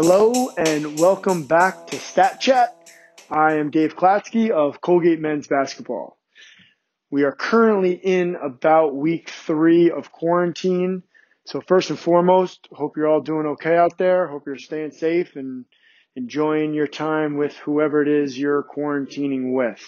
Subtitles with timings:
[0.00, 2.92] Hello and welcome back to Stat Chat.
[3.28, 6.16] I am Dave Klatsky of Colgate Men's Basketball.
[7.10, 11.02] We are currently in about week three of quarantine.
[11.46, 14.28] So first and foremost, hope you're all doing okay out there.
[14.28, 15.64] Hope you're staying safe and
[16.14, 19.84] enjoying your time with whoever it is you're quarantining with.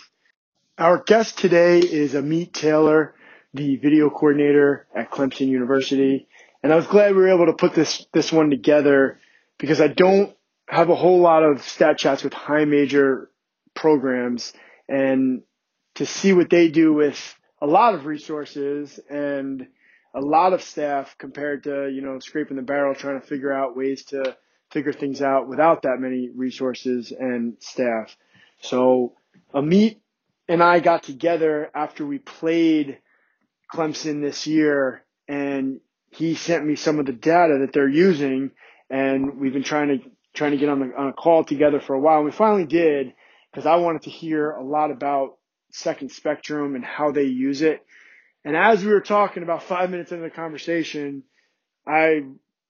[0.77, 3.15] Our guest today is Amit Taylor,
[3.55, 6.27] the video coordinator at Clemson University.
[6.65, 9.21] And I was glad we were able to put this, this one together
[9.61, 10.35] because I don't
[10.69, 13.31] have a whole lot of stat chats with high major
[13.75, 14.53] programs
[14.89, 15.43] and
[15.97, 19.67] to see what they do with a lot of resources and
[20.15, 23.77] a lot of staff compared to, you know, scraping the barrel trying to figure out
[23.77, 24.37] ways to
[24.71, 28.17] figure things out without that many resources and staff.
[28.63, 29.15] So
[29.55, 29.99] Amit
[30.49, 32.99] and I got together after we played
[33.73, 38.53] Clemson this year and he sent me some of the data that they're using
[38.91, 41.95] and we've been trying to trying to get on the on a call together for
[41.95, 42.17] a while.
[42.17, 43.15] And we finally did
[43.51, 45.37] because I wanted to hear a lot about
[45.71, 47.85] Second Spectrum and how they use it.
[48.45, 51.25] And as we were talking about five minutes into the conversation,
[51.87, 52.23] I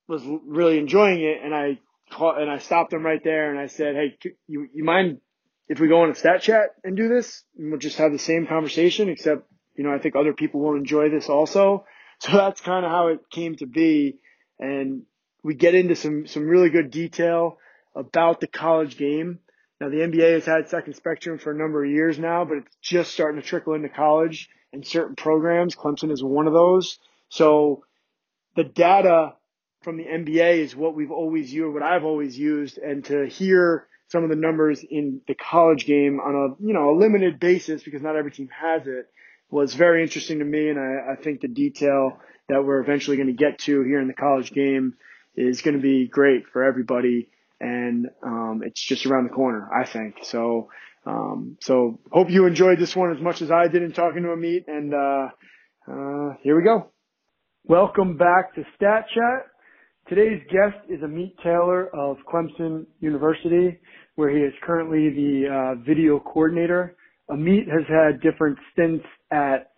[0.08, 1.78] was really enjoying it, and I
[2.10, 5.20] caught, and I stopped him right there, and I said, "Hey, you you mind
[5.68, 7.44] if we go on a stat chat and do this?
[7.56, 10.76] And we'll just have the same conversation, except you know I think other people will
[10.76, 11.84] enjoy this also."
[12.22, 14.18] So that's kind of how it came to be,
[14.58, 15.04] and
[15.42, 17.58] we get into some, some really good detail
[17.94, 19.40] about the college game.
[19.80, 22.76] Now the NBA has had second spectrum for a number of years now, but it's
[22.82, 25.74] just starting to trickle into college and certain programs.
[25.74, 26.98] Clemson is one of those.
[27.28, 27.84] So
[28.56, 29.34] the data
[29.82, 33.86] from the NBA is what we've always used, what I've always used, and to hear
[34.08, 37.82] some of the numbers in the college game on a, you know, a limited basis
[37.82, 39.08] because not every team has it
[39.50, 40.68] was very interesting to me.
[40.68, 42.18] And I, I think the detail
[42.48, 44.94] that we're eventually going to get to here in the college game
[45.34, 47.30] is going to be great for everybody.
[47.60, 50.16] And, um, it's just around the corner, I think.
[50.22, 50.70] So,
[51.06, 54.28] um, so hope you enjoyed this one as much as I did in talking to
[54.28, 54.64] Amit.
[54.66, 55.28] And, uh,
[55.90, 56.90] uh, here we go.
[57.64, 59.46] Welcome back to Stat Chat.
[60.08, 63.78] Today's guest is Amit Taylor of Clemson University,
[64.16, 66.96] where he is currently the uh, video coordinator.
[67.30, 69.70] Amit has had different stints at,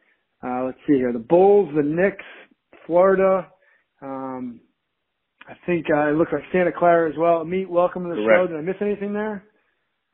[0.42, 2.24] uh, let's see here, the Bulls, the Knicks,
[2.86, 3.48] Florida,
[4.00, 4.60] um,
[5.52, 7.44] I think uh, it looks like Santa Clara as well.
[7.44, 8.38] Meet, welcome to the Correct.
[8.38, 8.46] show.
[8.46, 9.44] Did I miss anything there?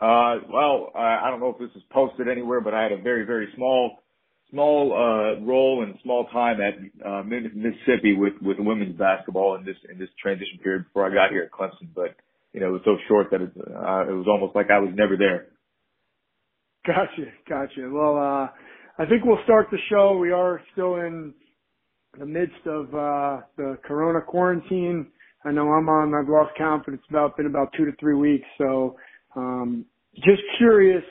[0.01, 3.01] Uh, well, I, I don't know if this is posted anywhere, but I had a
[3.01, 4.03] very, very small,
[4.51, 6.75] small uh, role and small time at
[7.07, 11.31] uh, Mississippi with with women's basketball in this in this transition period before I got
[11.31, 11.89] here at Clemson.
[11.95, 12.17] But
[12.53, 14.91] you know, it was so short that it, uh, it was almost like I was
[14.95, 15.47] never there.
[16.85, 17.89] Gotcha, gotcha.
[17.93, 18.49] Well, uh,
[19.01, 20.17] I think we'll start the show.
[20.19, 21.35] We are still in
[22.19, 25.07] the midst of uh, the Corona quarantine.
[25.45, 26.53] I know I'm on, I've lost
[26.89, 28.47] it's about been about two to three weeks.
[28.59, 28.97] So,
[29.37, 29.85] um,
[30.17, 31.05] just curious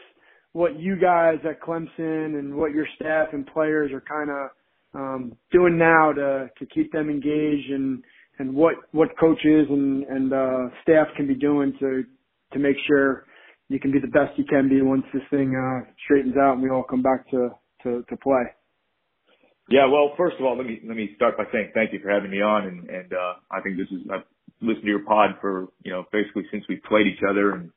[0.53, 4.49] what you guys at Clemson and what your staff and players are kind of
[4.93, 8.03] um, doing now to to keep them engaged and
[8.39, 12.03] and what what coaches and and uh, staff can be doing to
[12.53, 13.25] to make sure
[13.69, 16.63] you can be the best you can be once this thing uh, straightens out and
[16.63, 17.49] we all come back to
[17.83, 18.44] to, to play.
[19.69, 22.09] Yeah, well, first of all, let me let me start by saying thank you for
[22.09, 24.23] having me on, and and uh, I think this is I've
[24.61, 27.72] listened to your pod for you know basically since we played each other, and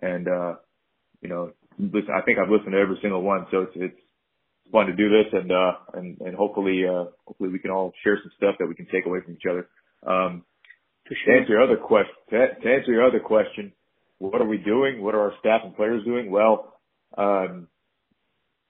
[0.00, 0.54] and uh,
[1.20, 4.00] you know listen, I think I've listened to every single one, so it's it's
[4.70, 8.18] fun to do this, and uh, and and hopefully uh, hopefully we can all share
[8.22, 9.68] some stuff that we can take away from each other.
[10.06, 10.44] Um,
[11.08, 13.72] to answer your other question, to, to answer your other question,
[14.18, 15.02] what are we doing?
[15.02, 16.30] What are our staff and players doing?
[16.30, 16.74] Well,
[17.18, 17.66] um,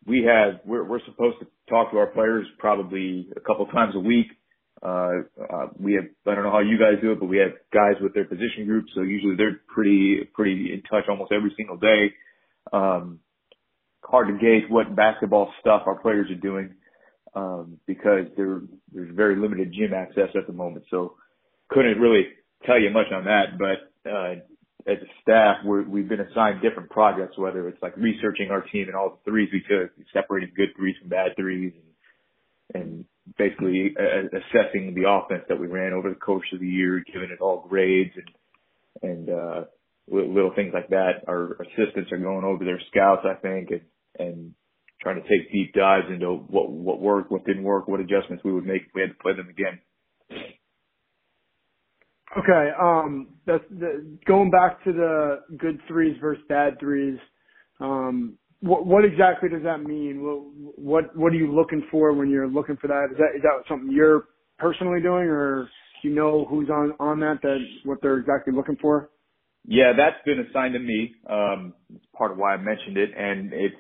[0.07, 4.01] we have we're we're supposed to talk to our players probably a couple times a
[4.01, 4.27] week.
[4.83, 7.53] Uh, uh, we have I don't know how you guys do it, but we have
[7.73, 11.77] guys with their position groups, so usually they're pretty pretty in touch almost every single
[11.77, 12.13] day.
[12.73, 13.21] Um,
[14.05, 16.75] hard to gauge what basketball stuff our players are doing
[17.35, 21.15] um, because there there's very limited gym access at the moment, so
[21.71, 22.27] couldn't really
[22.67, 23.59] tell you much on that.
[23.59, 24.35] But uh,
[24.87, 28.87] as a staff, we're, we've been assigned different projects, whether it's like researching our team
[28.89, 31.73] and all the threes we took, separating good threes from bad threes,
[32.75, 33.05] and, and
[33.39, 37.31] basically uh, assessing the offense that we ran over the course of the year, giving
[37.31, 38.31] it all grades and
[39.03, 39.65] and uh,
[40.09, 41.25] little things like that.
[41.27, 43.81] Our assistants are going over their scouts, I think, and
[44.19, 44.55] and
[45.01, 48.53] trying to take deep dives into what what worked, what didn't work, what adjustments we
[48.53, 49.81] would make if we had to play them again.
[52.39, 52.71] Okay.
[52.81, 57.19] Um, that's the, going back to the good threes versus bad threes.
[57.81, 60.23] Um, what, what exactly does that mean?
[60.23, 63.09] What, what, what are you looking for when you're looking for that?
[63.11, 64.25] Is that, is that something you're
[64.59, 65.69] personally doing or
[66.03, 69.11] do you know who's on, on that, that what they're exactly looking for?
[69.67, 71.15] Yeah, that's been assigned to me.
[71.29, 71.75] Um,
[72.17, 73.77] part of why I mentioned it, and it's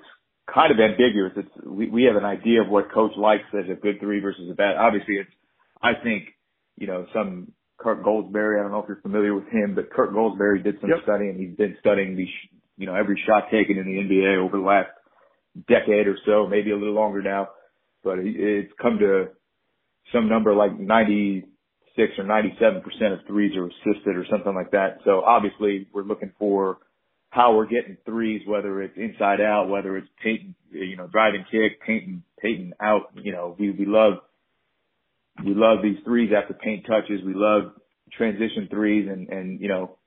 [0.52, 1.32] kind of ambiguous.
[1.37, 4.49] It's we, we have an idea of what coach likes as a good three versus
[4.50, 4.76] a bad.
[4.76, 5.31] Obviously, it's
[5.82, 6.28] I think
[6.76, 7.52] you know some
[7.82, 8.58] Kirk Goldsberry.
[8.58, 11.00] I don't know if you're familiar with him, but Kirk Goldsberry did some yep.
[11.02, 11.38] studying.
[11.38, 12.26] He's been studying the
[12.76, 14.90] you know every shot taken in the NBA over the last
[15.69, 17.49] decade or so, maybe a little longer now.
[18.02, 19.29] But it's come to
[20.12, 24.99] some number like 96 or 97 percent of threes are assisted or something like that.
[25.05, 26.78] So obviously, we're looking for
[27.31, 31.81] how we're getting threes, whether it's inside out, whether it's painting, you know, driving kick,
[31.81, 33.12] painting, painting out.
[33.14, 34.14] You know, we we love
[35.44, 37.20] we love these threes after paint touches.
[37.25, 37.73] We love
[38.12, 39.99] transition threes, and and you know,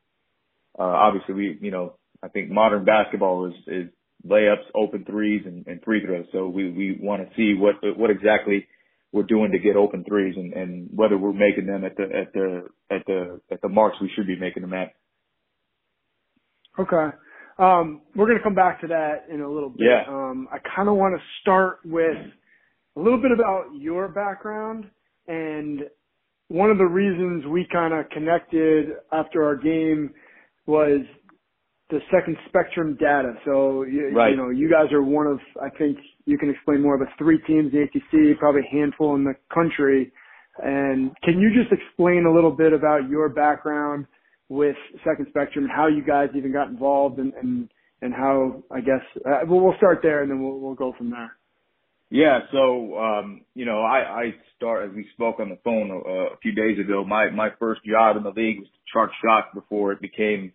[0.77, 3.89] uh, obviously we you know I think modern basketball is is
[4.27, 6.25] layups, open threes, and, and free throws.
[6.31, 8.67] So we we want to see what what exactly
[9.11, 12.33] we're doing to get open threes, and and whether we're making them at the at
[12.33, 14.93] the at the at the marks we should be making them at.
[16.77, 17.15] Okay.
[17.57, 19.87] Um, we're going to come back to that in a little bit.
[19.87, 20.03] Yeah.
[20.09, 22.17] Um, I kind of want to start with
[22.97, 24.89] a little bit about your background
[25.27, 25.81] and
[26.47, 30.13] one of the reasons we kind of connected after our game
[30.67, 31.01] was
[31.89, 33.33] the second spectrum data.
[33.45, 34.31] So, you, right.
[34.31, 37.39] you know, you guys are one of, I think you can explain more, but three
[37.45, 40.11] teams in the ACC, probably a handful in the country.
[40.63, 44.05] And can you just explain a little bit about your background
[44.49, 47.69] with Second Spectrum and how you guys even got involved and and,
[48.01, 51.09] and how I guess uh, well we'll start there and then we'll we'll go from
[51.09, 51.34] there.
[52.15, 54.23] Yeah, so um, you know, I, I
[54.55, 57.03] start as we spoke on the phone a, uh, a few days ago.
[57.03, 60.53] My my first job in the league was to chart shots before it became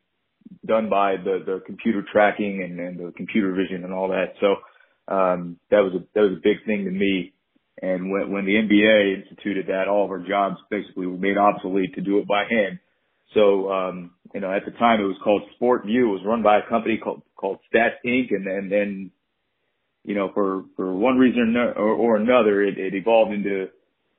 [0.64, 4.32] done by the the computer tracking and, and the computer vision and all that.
[4.40, 7.34] So um, that was a that was a big thing to me.
[7.82, 11.94] And when when the NBA instituted that, all of our jobs basically were made obsolete
[11.96, 12.78] to do it by hand.
[13.34, 15.86] So, um, you know, at the time it was called SportVU.
[15.86, 18.30] It was run by a company called, called Stats Inc.
[18.30, 19.10] And then, then,
[20.05, 23.67] you know, for, for one reason or, or another, it, it evolved into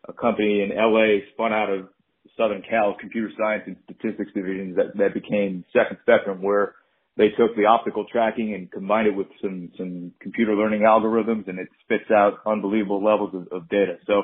[0.08, 1.90] a company in LA spun out of
[2.38, 6.76] Southern Cal Computer Science and Statistics divisions that, that became Second Spectrum where
[7.18, 11.60] they took the optical tracking and combined it with some, some computer learning algorithms and
[11.60, 13.98] it spits out unbelievable levels of, of data.
[14.08, 14.24] So,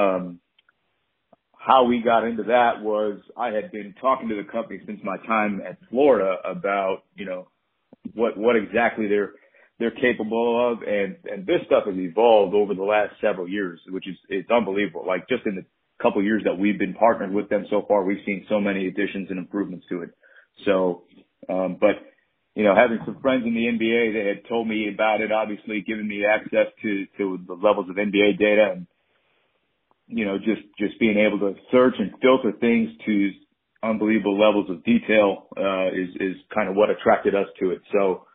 [0.00, 0.40] um,
[1.60, 5.18] how we got into that was I had been talking to the company since my
[5.26, 7.48] time at Florida about, you know,
[8.14, 9.32] what, what exactly they're,
[9.80, 10.82] they're capable of.
[10.82, 15.04] And, and this stuff has evolved over the last several years, which is, it's unbelievable.
[15.04, 15.64] Like just in the
[16.00, 19.28] couple years that we've been partnered with them so far, we've seen so many additions
[19.30, 20.10] and improvements to it.
[20.64, 21.04] So,
[21.48, 21.96] um, but,
[22.54, 25.82] you know, having some friends in the NBA that had told me about it, obviously
[25.86, 28.86] giving me access to, to the levels of NBA data and,
[30.06, 33.30] you know, just, just being able to search and filter things to
[33.82, 37.80] unbelievable levels of detail, uh, is, is kind of what attracted us to it.
[37.92, 38.26] So,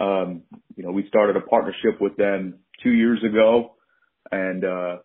[0.00, 0.42] um,
[0.76, 3.74] you know, we started a partnership with them two years ago
[4.30, 4.96] and, uh,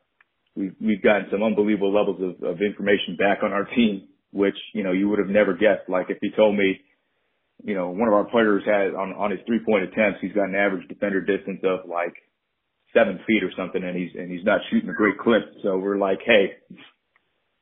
[0.56, 4.84] we've, we've gotten some unbelievable levels of, of information back on our team, which, you
[4.84, 5.88] know, you would have never guessed.
[5.88, 6.80] Like if you told me,
[7.64, 10.48] you know, one of our players had on, on his three point attempts, he's got
[10.48, 12.14] an average defender distance of like
[12.94, 15.44] seven feet or something and he's and he's not shooting a great clip.
[15.64, 16.58] So we're like, hey,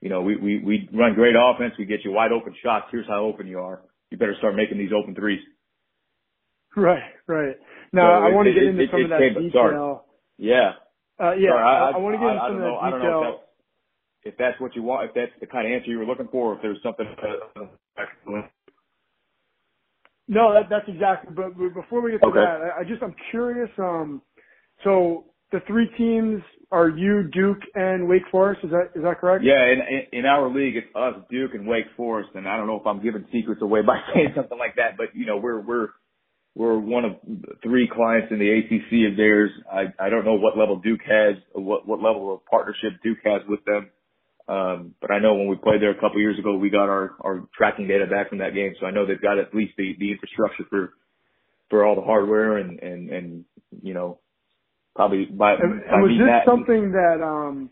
[0.01, 2.85] you know, we we we run great offense, we get you wide open shots.
[2.91, 3.81] Here's how open you are.
[4.11, 5.41] You better start making these open threes.
[6.77, 7.55] Right, right.
[7.91, 9.51] Now so I want to get into it, some it, of that detail.
[9.51, 9.97] Sorry.
[10.37, 10.71] Yeah.
[11.19, 12.97] Uh, yeah, sorry, I, I, I, want to get into I, some of that know
[12.99, 13.17] detail.
[13.17, 13.43] if that's,
[14.23, 16.53] if that's what you want, if that's the kind of answer you were looking for,
[16.53, 17.07] if there's something.
[17.17, 18.45] Uh,
[20.27, 21.33] no, that, that's exactly.
[21.33, 22.39] But before we get to Okay.
[22.39, 23.71] that, I, I just I'm curious.
[23.79, 24.21] Um,
[24.83, 28.61] so the three teams are you, Duke, and Wake Forest.
[28.65, 29.43] Is that is that correct?
[29.43, 32.67] Yeah, in, in in our league, it's us, Duke, and Wake Forest, and I don't
[32.67, 35.61] know if I'm giving secrets away by saying something like that, but you know, we're
[35.61, 35.89] we're
[36.57, 37.11] we're one of
[37.61, 39.51] three clients in the ACC of theirs.
[39.71, 43.41] I I don't know what level Duke has, what what level of partnership Duke has
[43.47, 43.91] with them,
[44.49, 47.15] um, but I know when we played there a couple years ago, we got our
[47.21, 49.95] our tracking data back from that game, so I know they've got at least the
[49.99, 50.93] the infrastructure for
[51.69, 53.45] for all the hardware and and and
[53.83, 54.19] you know
[54.95, 57.69] probably by, And, by and was this that, something that um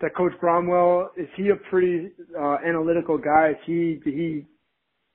[0.00, 3.50] that Coach Brownell is he a pretty uh, analytical guy?
[3.50, 4.46] Is he did he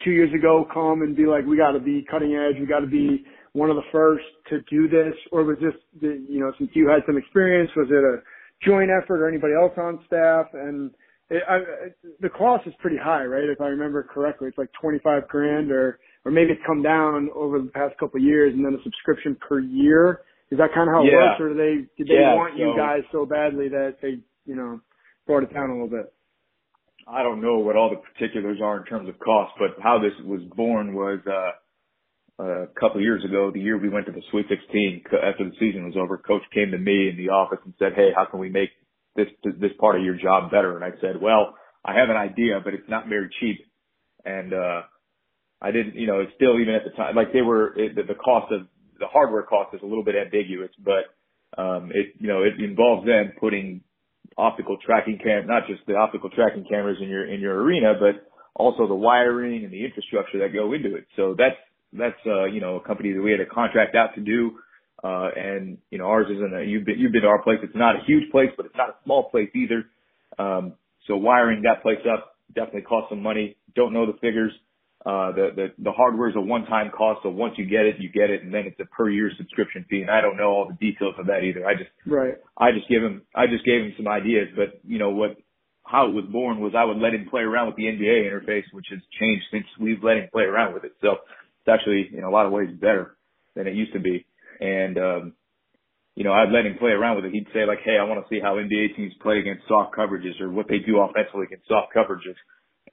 [0.04, 2.82] two years ago come and be like, we got to be cutting edge, we got
[2.82, 3.24] to be
[3.54, 6.88] one of the first to do this, or was this the, you know since you
[6.90, 8.22] had some experience, was it a
[8.66, 10.48] joint effort or anybody else on staff?
[10.54, 10.92] And
[11.30, 11.60] it, I,
[12.20, 13.44] the cost is pretty high, right?
[13.50, 17.30] If I remember correctly, it's like twenty five grand, or or maybe it's come down
[17.36, 20.22] over the past couple of years, and then a subscription per year.
[20.52, 21.16] Is that kind of how it Yeah.
[21.16, 24.56] works, or do they did they Yeah, want you guys so badly that they you
[24.56, 24.82] know
[25.26, 26.14] brought it down a little bit?
[27.08, 30.14] I don't know what all the particulars are in terms of cost, but how this
[30.26, 34.48] was born was uh, a couple years ago, the year we went to the Sweet
[34.50, 36.18] 16 after the season was over.
[36.18, 38.70] Coach came to me in the office and said, "Hey, how can we make
[39.16, 42.60] this this part of your job better?" And I said, "Well, I have an idea,
[42.64, 43.60] but it's not very cheap."
[44.26, 44.82] And uh,
[45.62, 48.04] I didn't, you know, it's still even at the time, like they were, it, the,
[48.04, 48.68] the cost of
[49.00, 53.06] the hardware cost is a little bit ambiguous, but um, it, you know, it involves
[53.06, 53.82] them putting
[54.38, 58.28] optical tracking cam, not just the optical tracking cameras in your in your arena, but
[58.56, 61.06] also the wiring and the infrastructure that go into it.
[61.16, 61.56] So that's
[61.94, 64.60] that's uh, you know a company that we had a contract out to do,
[65.04, 67.60] uh, and you know ours isn't a you've been you've been to our place.
[67.64, 69.86] It's not a huge place, but it's not a small place either.
[70.38, 70.74] Um,
[71.08, 73.58] so wiring that place up definitely costs some money.
[73.76, 74.52] Don't know the figures.
[75.06, 77.20] Uh, the, the, the hardware is a one-time cost.
[77.22, 78.42] So once you get it, you get it.
[78.42, 80.02] And then it's a per year subscription fee.
[80.02, 81.64] And I don't know all the details of that either.
[81.64, 82.34] I just, right.
[82.58, 85.38] I just give him, I just gave him some ideas, but you know what,
[85.84, 88.66] how it was born was I would let him play around with the NBA interface,
[88.74, 90.94] which has changed since we've let him play around with it.
[91.02, 93.16] So it's actually in a lot of ways better
[93.54, 94.26] than it used to be.
[94.60, 95.34] And, um,
[96.16, 97.32] you know, I'd let him play around with it.
[97.34, 100.42] He'd say like, Hey, I want to see how NBA teams play against soft coverages
[100.42, 102.42] or what they do offensively against soft coverages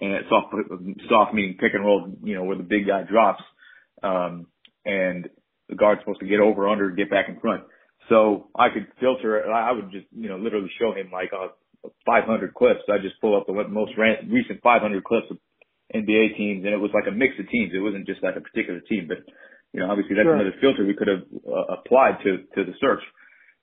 [0.02, 0.52] and soft
[1.08, 3.42] soft meaning pick and roll, you know, where the big guy drops,
[4.02, 4.46] um,
[4.84, 5.30] and
[5.68, 7.62] the guard's supposed to get over under get back in front.
[8.08, 9.46] So I could filter.
[9.48, 11.54] I would just you know literally show him like uh,
[12.04, 12.82] 500 clips.
[12.90, 15.38] I just pull up the most recent 500 clips of
[15.94, 17.70] NBA teams, and it was like a mix of teams.
[17.72, 19.22] It wasn't just like a particular team, but
[19.72, 20.34] you know obviously that's sure.
[20.34, 23.02] another filter we could have uh, applied to to the search.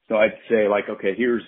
[0.07, 1.43] So I'd say like, okay, here's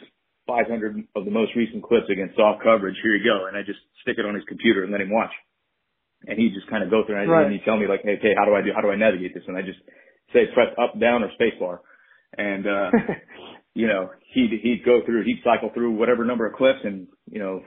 [0.51, 2.96] 500 of the most recent clips against soft coverage.
[3.01, 3.48] Here you go.
[3.48, 5.31] And I just stick it on his computer and let him watch.
[6.27, 7.46] And he just kind of go through and, right.
[7.46, 9.34] and he tell me like, hey, hey, how do I do, how do I navigate
[9.34, 9.43] this?
[9.48, 9.79] And I just
[10.34, 11.79] say press up, down, or spacebar.
[12.38, 12.91] And, uh,
[13.74, 17.39] you know, he'd, he'd go through, he'd cycle through whatever number of clips and, you
[17.39, 17.63] know,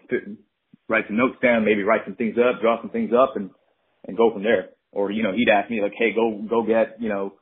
[0.89, 3.51] write some notes down, maybe write some things up, draw some things up and,
[4.07, 4.71] and go from there.
[4.93, 7.35] Or, you know, he'd ask me like, hey, go, go get, you know,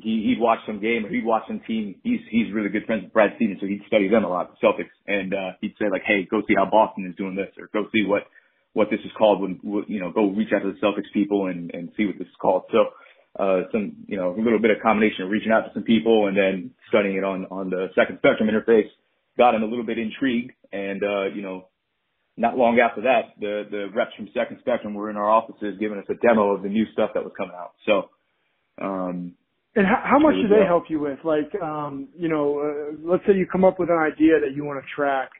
[0.00, 1.96] he, he'd watch some game or he'd watch some team.
[2.02, 4.66] He's, he's really good friends with Brad Stevens, so he'd study them a lot, the
[4.66, 4.94] Celtics.
[5.06, 7.88] And, uh, he'd say like, Hey, go see how Boston is doing this or go
[7.92, 8.22] see what,
[8.72, 11.70] what this is called when, you know, go reach out to the Celtics people and,
[11.72, 12.64] and see what this is called.
[12.72, 12.90] So,
[13.38, 16.28] uh, some, you know, a little bit of combination of reaching out to some people
[16.28, 18.88] and then studying it on, on the second spectrum interface
[19.36, 20.52] got him a little bit intrigued.
[20.72, 21.68] And, uh, you know,
[22.36, 25.98] not long after that, the, the reps from second spectrum were in our offices giving
[25.98, 27.72] us a demo of the new stuff that was coming out.
[27.86, 28.10] So,
[28.80, 29.34] um,
[29.76, 31.18] and how, how much do they help you with?
[31.24, 34.64] Like, um, you know, uh, let's say you come up with an idea that you
[34.64, 35.30] want to track.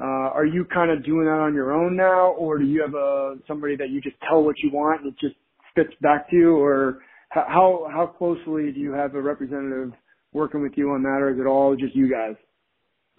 [0.00, 2.94] Uh, are you kind of doing that on your own now, or do you have
[2.94, 5.36] a somebody that you just tell what you want and it just
[5.70, 9.92] spits back to you, or how how closely do you have a representative
[10.32, 12.34] working with you on that, or is it all just you guys?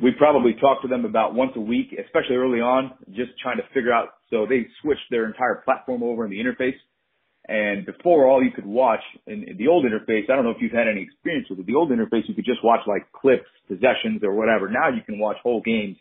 [0.01, 3.63] We probably talk to them about once a week, especially early on, just trying to
[3.73, 4.09] figure out.
[4.31, 6.75] So they switched their entire platform over in the interface
[7.47, 10.61] and before, all you could watch in, in the old interface, I don't know if
[10.61, 11.65] you've had any experience with it.
[11.65, 14.69] The old interface, you could just watch like clips, possessions, or whatever.
[14.69, 15.97] Now you can watch whole games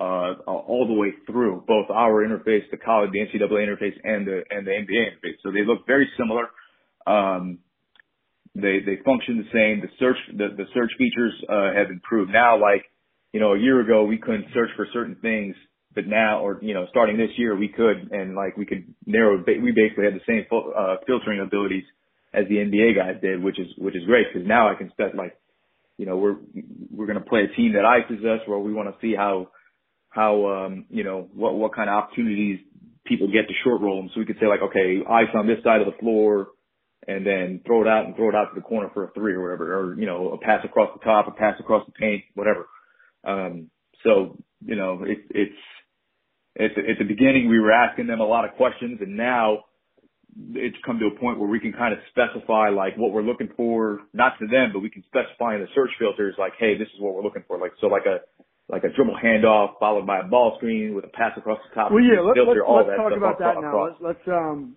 [0.00, 4.42] uh, all the way through, both our interface, the college, the NCAA interface, and the
[4.50, 5.36] and the NBA interface.
[5.42, 6.48] So they look very similar.
[7.06, 7.58] Um,
[8.54, 9.82] they they function the same.
[9.82, 12.58] The search the, the search features uh, have improved now.
[12.58, 12.84] Like
[13.32, 15.54] you know, a year ago we couldn't search for certain things
[15.94, 19.38] but now, or you know, starting this year, we could and like we could narrow.
[19.38, 21.84] We basically had the same uh, filtering abilities
[22.34, 25.14] as the NBA guys did, which is which is great because now I can set
[25.14, 25.36] like,
[25.98, 26.36] you know, we're
[26.90, 29.48] we're going to play a team that ices us, where we want to see how
[30.08, 32.60] how um you know what what kind of opportunities
[33.04, 34.10] people get to short roll them.
[34.14, 36.48] So we could say like, okay, ice on this side of the floor,
[37.06, 39.34] and then throw it out and throw it out to the corner for a three
[39.34, 42.24] or whatever, or you know, a pass across the top, a pass across the paint,
[42.34, 42.66] whatever.
[43.24, 43.70] Um,
[44.04, 45.58] so you know, it's it's
[46.58, 49.64] at the, at the beginning, we were asking them a lot of questions, and now
[50.54, 53.48] it's come to a point where we can kind of specify like what we're looking
[53.56, 56.88] for, not to them, but we can specify in the search filters like, hey, this
[56.94, 57.58] is what we're looking for.
[57.58, 58.20] Like so, like a
[58.68, 61.92] like a dribble handoff followed by a ball screen with a pass across the top.
[61.92, 63.84] Well, yeah, let, let's, let's talk about that now.
[63.84, 64.76] Let's, let's um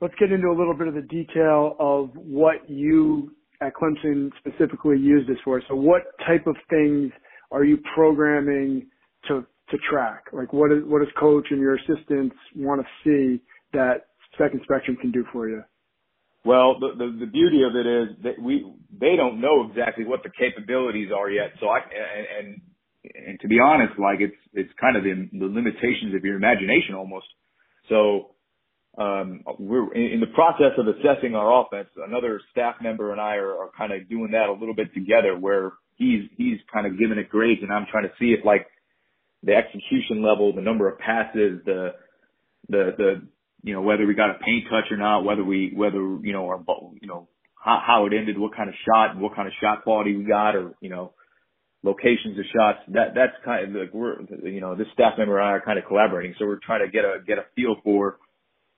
[0.00, 4.98] let's get into a little bit of the detail of what you at Clemson specifically
[4.98, 5.62] use this for.
[5.68, 7.12] So, what type of things
[7.52, 8.86] are you programming
[9.28, 10.24] to to track?
[10.32, 14.06] Like what is what does coach and your assistants want to see that
[14.38, 15.62] Second Spectrum can do for you?
[16.44, 18.64] Well, the, the the beauty of it is that we
[18.98, 21.52] they don't know exactly what the capabilities are yet.
[21.60, 22.26] So I and
[23.04, 26.36] and, and to be honest, like it's it's kind of the, the limitations of your
[26.36, 27.26] imagination almost.
[27.88, 28.36] So
[28.98, 31.88] um, we're in, in the process of assessing our offense.
[31.96, 35.38] Another staff member and I are, are kind of doing that a little bit together,
[35.38, 38.66] where he's he's kind of giving it grades, and I'm trying to see if like
[39.42, 41.94] the execution level, the number of passes, the
[42.68, 43.22] the the
[43.62, 46.46] you know whether we got a paint touch or not, whether we whether you know
[46.46, 46.62] our
[47.00, 49.82] you know how, how it ended, what kind of shot, and what kind of shot
[49.82, 51.12] quality we got, or you know
[51.82, 52.78] locations of shots.
[52.88, 55.78] That that's kind of like we're you know this staff member and I are kind
[55.78, 58.18] of collaborating, so we're trying to get a get a feel for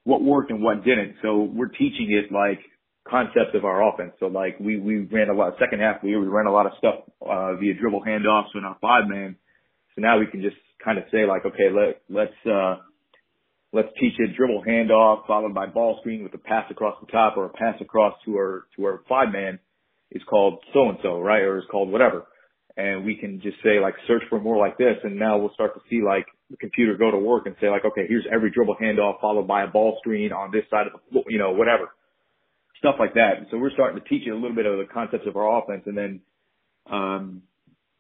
[0.05, 1.17] what worked and what didn't.
[1.23, 2.61] So we're teaching it like
[3.09, 4.13] concepts of our offense.
[4.21, 6.53] So like we we ran a lot second half of the year we ran a
[6.53, 9.37] lot of stuff uh via dribble handoffs in our five man.
[9.95, 12.77] So now we can just kind of say like okay let let's uh
[13.73, 17.37] let's teach a dribble handoff followed by ball screen with a pass across the top
[17.37, 19.59] or a pass across to our to our five man
[20.11, 21.43] is called so and so right?
[21.43, 22.27] Or is called whatever.
[22.77, 24.97] And we can just say like search for more like this.
[25.05, 27.85] And now we'll start to see like the computer go to work and say like
[27.85, 31.23] okay here's every dribble handoff followed by a ball screen on this side of the
[31.29, 31.91] you know whatever.
[32.79, 33.47] Stuff like that.
[33.51, 35.85] So we're starting to teach it a little bit of the concepts of our offense.
[35.87, 36.21] And then
[36.91, 37.43] um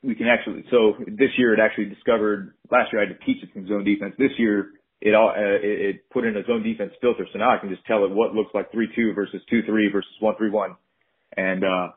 [0.02, 3.42] we can actually so this year it actually discovered last year I had to teach
[3.42, 4.14] it some zone defense.
[4.18, 7.26] This year it all uh, it, it put in a zone defense filter.
[7.32, 9.90] So now I can just tell it what looks like three two versus two three
[9.92, 10.76] versus one three one.
[11.36, 11.88] And uh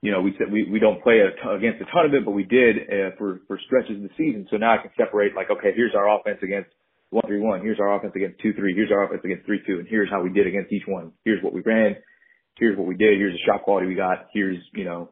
[0.00, 2.24] you know, we said we, we don't play a ton, against a ton of it,
[2.24, 4.46] but we did uh, for for stretches of the season.
[4.50, 6.70] So now I can separate like, okay, here's our offense against
[7.10, 9.78] one three one, here's our offense against two three, here's our offense against three two,
[9.78, 11.12] and here's how we did against each one.
[11.24, 11.96] Here's what we ran,
[12.58, 15.10] here's what we did, here's the shot quality we got, here's you know,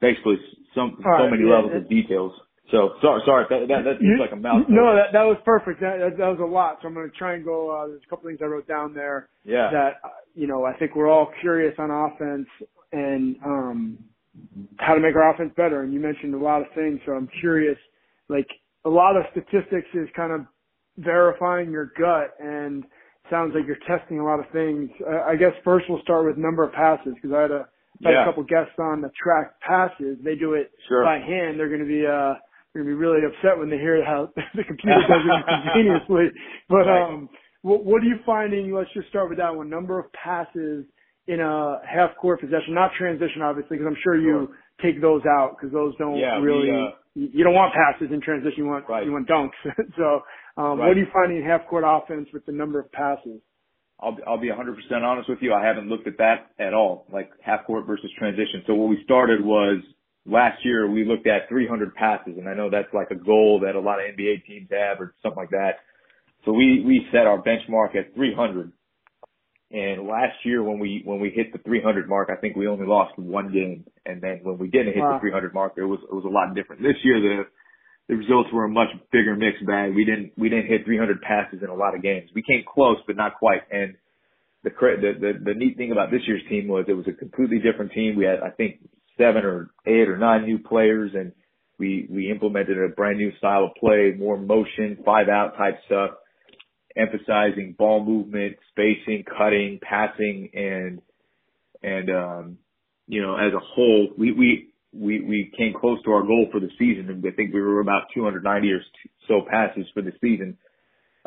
[0.00, 0.36] basically
[0.74, 2.32] some All so right, many yeah, levels of details.
[2.70, 4.72] So sorry, sorry, that that, that seems like a mouthful.
[4.72, 5.80] No, that that was perfect.
[5.80, 6.78] That, that that was a lot.
[6.80, 7.70] So I'm going to try and go.
[7.70, 9.28] Uh, there's a couple things I wrote down there.
[9.44, 9.70] Yeah.
[9.72, 12.46] That uh, you know, I think we're all curious on offense,
[12.92, 13.98] and um,
[14.78, 15.82] how to make our offense better.
[15.82, 17.78] And you mentioned a lot of things, so I'm curious.
[18.28, 18.46] Like
[18.84, 20.46] a lot of statistics is kind of
[20.96, 22.84] verifying your gut, and
[23.30, 24.90] sounds like you're testing a lot of things.
[25.26, 27.68] I guess first we'll start with number of passes because I had a
[28.04, 28.22] had yeah.
[28.22, 30.18] a couple guests on that track passes.
[30.24, 31.04] They do it sure.
[31.04, 31.58] by hand.
[31.58, 32.34] They're going to be uh
[32.72, 36.26] they're going to be really upset when they hear how the computer does it instantaneously.
[36.68, 37.02] But right.
[37.02, 37.28] um,
[37.62, 38.72] what, what are you finding?
[38.72, 39.68] Let's just start with that one.
[39.68, 40.86] Number of passes
[41.26, 44.56] in a half court possession, not transition obviously, because I'm sure you sure.
[44.82, 46.70] take those out because those don't yeah, really.
[46.70, 48.64] We, uh, you don't want passes in transition.
[48.64, 49.04] You want right.
[49.04, 49.58] you want dunks.
[49.96, 50.22] so,
[50.56, 50.88] um, right.
[50.88, 53.40] what are you finding in half court offense with the number of passes?
[54.02, 55.52] I'll I'll be 100% honest with you.
[55.52, 58.62] I haven't looked at that at all, like half court versus transition.
[58.66, 59.82] So what we started was
[60.26, 63.74] last year we looked at 300 passes, and I know that's like a goal that
[63.74, 65.80] a lot of NBA teams have or something like that.
[66.44, 68.72] So we we set our benchmark at 300.
[69.72, 72.86] And last year when we when we hit the 300 mark, I think we only
[72.86, 73.84] lost one game.
[74.04, 75.14] And then when we didn't hit wow.
[75.14, 76.82] the 300 mark, it was it was a lot different.
[76.82, 77.44] This year the
[78.10, 79.94] the results were a much bigger mixed bag.
[79.94, 82.28] We didn't we didn't hit 300 passes in a lot of games.
[82.34, 83.62] We came close, but not quite.
[83.70, 83.94] And
[84.64, 87.60] the the the, the neat thing about this year's team was it was a completely
[87.60, 88.16] different team.
[88.16, 88.80] We had I think
[89.16, 91.30] seven or eight or nine new players, and
[91.78, 96.10] we we implemented a brand new style of play, more motion, five out type stuff
[96.96, 101.00] emphasizing ball movement, spacing, cutting, passing, and
[101.82, 102.58] and um,
[103.06, 106.60] you know as a whole, we we we we came close to our goal for
[106.60, 108.80] the season, and I think we were about 290 or
[109.28, 110.56] so passes for the season.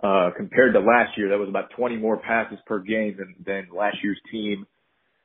[0.01, 3.67] Uh, compared to last year, that was about 20 more passes per game than than
[3.75, 4.65] last year's team.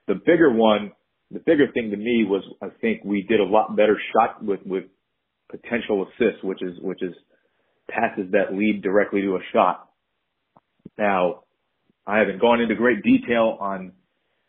[0.07, 0.93] The bigger one,
[1.31, 4.61] the bigger thing to me was I think we did a lot better shot with
[4.65, 4.85] with
[5.51, 7.15] potential assists, which is which is
[7.91, 9.89] passes that lead directly to a shot.
[10.97, 11.45] Now,
[12.07, 13.93] I haven't gone into great detail on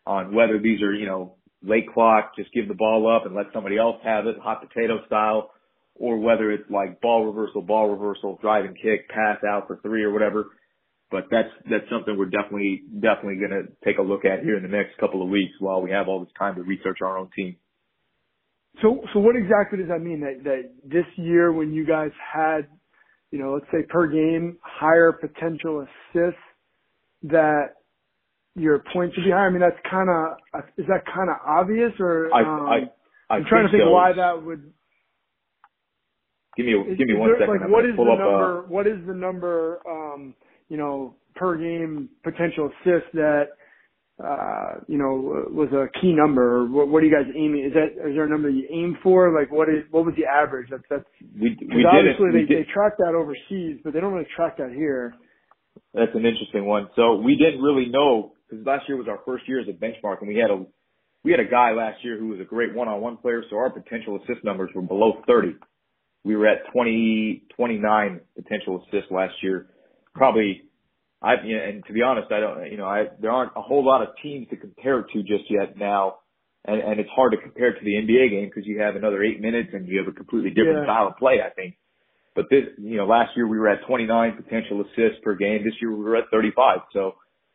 [0.06, 3.46] on whether these are, you know, late clock, just give the ball up and let
[3.52, 5.50] somebody else have it, hot potato style,
[5.94, 10.02] or whether it's like ball reversal, ball reversal, drive and kick, pass out for three
[10.02, 10.46] or whatever.
[11.10, 14.62] But that's that's something we're definitely definitely going to take a look at here in
[14.62, 17.30] the next couple of weeks while we have all this time to research our own
[17.34, 17.56] team.
[18.80, 22.68] So so what exactly does that mean that that this year when you guys had
[23.30, 26.40] you know, let's say per game, higher potential assists
[27.22, 27.74] that
[28.60, 29.48] your point would be higher.
[29.48, 33.36] I mean, that's kind of, is that kind of obvious or, I, um, I, I
[33.38, 33.90] am trying to think so.
[33.90, 34.72] why that would.
[36.56, 37.60] Give me, is, give me one there, second.
[37.60, 40.34] Like, what is the number, uh, what is the number, um,
[40.68, 43.56] you know, per game potential assist that
[44.22, 46.66] uh, you know, was a key number?
[46.66, 47.64] What, what are you guys aiming?
[47.64, 49.32] Is that is there a number you aim for?
[49.32, 50.68] Like, what is what was the average?
[50.70, 51.04] That's that's
[51.40, 52.66] we we obviously did they did.
[52.66, 55.14] they track that overseas, but they don't really track that here.
[55.94, 56.88] That's an interesting one.
[56.96, 60.18] So we didn't really know because last year was our first year as a benchmark,
[60.20, 60.64] and we had a
[61.22, 64.16] we had a guy last year who was a great one-on-one player, so our potential
[64.16, 65.54] assist numbers were below 30.
[66.24, 69.66] We were at 20, 29 potential assists last year.
[70.14, 70.62] Probably
[71.22, 73.62] I you know, and to be honest, I don't you know I there aren't a
[73.62, 76.18] whole lot of teams to compare to just yet now,
[76.64, 79.40] and and it's hard to compare to the NBA game because you have another eight
[79.40, 80.84] minutes and you have a completely different yeah.
[80.84, 81.38] style of play.
[81.44, 81.76] I think,
[82.34, 85.62] but this, you know, last year we were at 29 potential assists per game.
[85.64, 86.78] This year we were at 35.
[86.92, 87.14] So,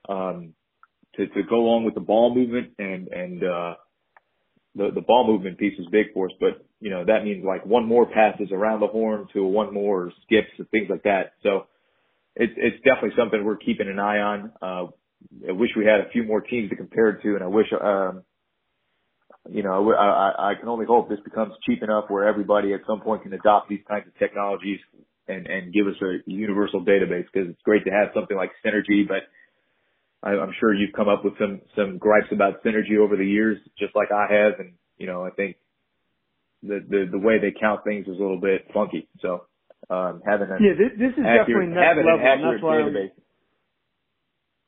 [0.10, 0.53] um,
[1.17, 3.73] to, to go along with the ball movement and, and, uh,
[4.75, 7.65] the, the ball movement piece is big for us, but you know, that means like
[7.65, 11.34] one more passes around the horn to one more skips and things like that.
[11.43, 11.67] So
[12.36, 14.51] it's, it's definitely something we're keeping an eye on.
[14.62, 14.88] Uh,
[15.47, 17.67] I wish we had a few more teams to compare it to and I wish,
[17.82, 18.23] um,
[19.49, 23.01] you know, I, I, can only hope this becomes cheap enough where everybody at some
[23.01, 24.80] point can adopt these kinds of technologies
[25.28, 29.08] and, and give us a universal database because it's great to have something like Synergy,
[29.08, 29.23] but
[30.25, 33.59] I, I'm sure you've come up with some, some gripes about Synergy over the years,
[33.77, 34.59] just like I have.
[34.59, 35.57] And, you know, I think
[36.63, 39.07] the, the, the way they count things is a little bit funky.
[39.21, 39.45] So,
[39.89, 42.19] um, having a yeah, this, this is accurate, definitely next having level.
[42.19, 43.11] an accurate that's why I'm-.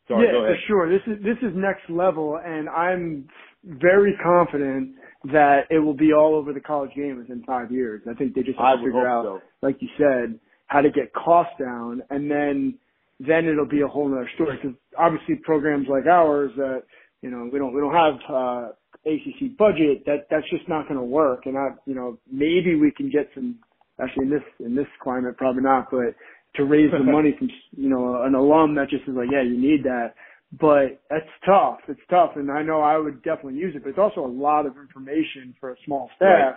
[0.08, 0.56] Sorry, yeah, go ahead.
[0.56, 0.90] for sure.
[0.90, 3.28] This is this is next level, and I'm
[3.64, 8.04] very confident that it will be all over the college game within five years.
[8.10, 9.42] I think they just I have to figure out, so.
[9.62, 12.78] like you said, how to get costs down, and then
[13.20, 14.58] then it'll be a whole other story.
[14.62, 16.84] Because obviously, programs like ours that
[17.22, 18.68] you know we don't we don't have uh,
[19.06, 20.06] ACC budget.
[20.06, 21.46] That that's just not going to work.
[21.46, 23.58] And I you know maybe we can get some
[24.02, 26.16] actually in this in this climate probably not, but
[26.56, 29.60] to raise the money from you know an alum that just is like yeah you
[29.60, 30.14] need that
[30.60, 34.00] but that's tough it's tough and i know i would definitely use it but it's
[34.00, 36.56] also a lot of information for a small staff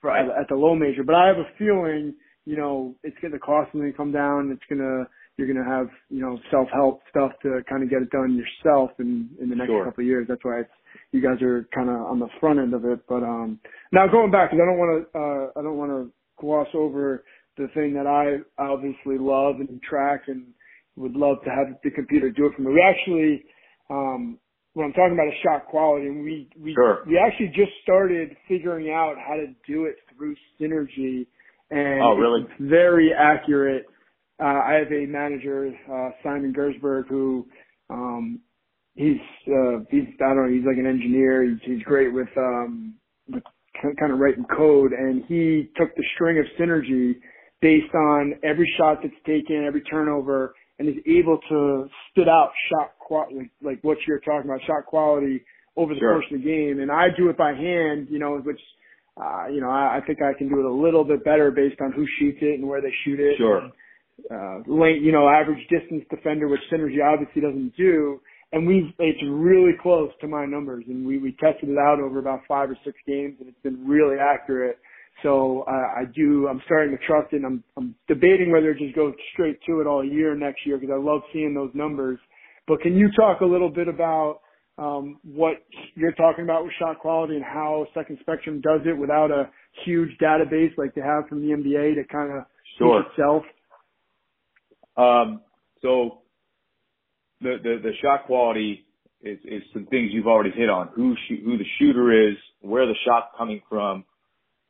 [0.00, 0.24] for, Right.
[0.24, 2.14] at, at the low major but i have a feeling
[2.44, 5.04] you know it's going to cost something to come down it's going to
[5.36, 8.34] you're going to have you know self help stuff to kind of get it done
[8.36, 9.84] yourself in in the next Sure.
[9.84, 10.70] couple of years that's why it's
[11.12, 13.58] you guys are kind of on the front end of it but um
[13.92, 17.24] now going back because i don't want to uh i don't want to gloss over
[17.56, 20.46] the thing that I obviously love and track and
[20.96, 22.72] would love to have the computer do it for me.
[22.72, 23.44] We actually,
[23.90, 24.38] um,
[24.72, 27.04] when I'm talking about a shot quality, and we we Sure.
[27.06, 31.26] we actually just started figuring out how to do it through Synergy,
[31.70, 32.42] and Oh, really?
[32.42, 33.86] it's very accurate.
[34.40, 37.46] Uh, I have a manager, uh, Simon Gersberg, who
[37.90, 38.40] um,
[38.94, 41.44] he's uh, he's I don't know, he's like an engineer.
[41.44, 42.94] He's, he's great with um,
[43.28, 43.42] with
[44.00, 47.14] kind of writing code, and he took the string of Synergy
[47.60, 52.92] based on every shot that's taken, every turnover, and is able to spit out shot
[52.98, 55.44] quality, like, like what you're talking about, shot quality
[55.76, 56.12] over the Sure.
[56.14, 56.80] course of the game.
[56.80, 58.60] And I do it by hand, you know, which,
[59.16, 61.80] uh, you know, I, I think I can do it a little bit better based
[61.80, 63.36] on who shoots it and where they shoot it.
[63.38, 63.58] Sure.
[63.58, 63.72] And,
[64.30, 68.20] uh, length, you know, average distance defender, which Synergy obviously doesn't do.
[68.52, 70.84] And we, it's really close to my numbers.
[70.86, 73.86] And we, we tested it out over about five or six games and it's been
[73.86, 74.78] really accurate.
[75.22, 76.48] So uh, I do.
[76.48, 77.36] I'm starting to trust it.
[77.36, 80.78] And I'm I'm debating whether to just go straight to it all year next year
[80.78, 82.18] because I love seeing those numbers.
[82.66, 84.40] But can you talk a little bit about
[84.76, 89.30] um, what you're talking about with shot quality and how Second Spectrum does it without
[89.30, 89.48] a
[89.84, 92.44] huge database like they have from the NBA to kind of
[92.78, 93.02] Sure.
[93.02, 93.44] itself?
[94.96, 95.40] Um,
[95.82, 96.22] so
[97.40, 98.86] the, the, the shot quality
[99.22, 100.90] is, is some things you've already hit on.
[100.94, 104.04] Who, who the shooter is, where the shot's coming from,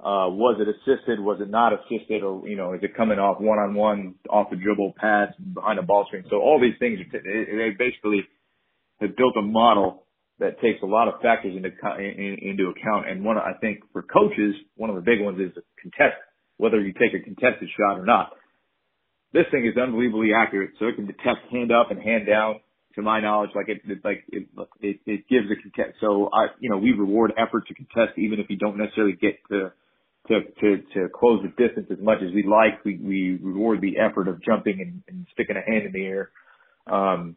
[0.01, 3.41] uh, was it assisted, was it not assisted, or, you know, is it coming off
[3.41, 6.25] one on one, off the dribble, pass, behind a ball screen.
[6.31, 8.27] So all these things, they basically
[9.01, 10.07] have built a model
[10.41, 13.09] that takes a lot of factors into, co- into account.
[13.09, 16.21] And one, I think for coaches, one of the big ones is the contest,
[16.57, 18.33] whether you take a contested shot or not
[19.35, 20.71] this thing is unbelievably accurate.
[20.79, 22.61] So it can detect hand up and hand down.
[22.95, 24.47] To my knowledge, like it, it like it,
[24.81, 25.99] it, it gives a contest.
[26.01, 29.35] So I, you know, we reward effort to contest, even if you don't necessarily get
[29.51, 29.73] to
[30.29, 32.85] to to to close the distance as much as we like.
[32.85, 36.31] We we reward the effort of jumping and, and sticking a hand in the air.
[36.87, 37.35] Um,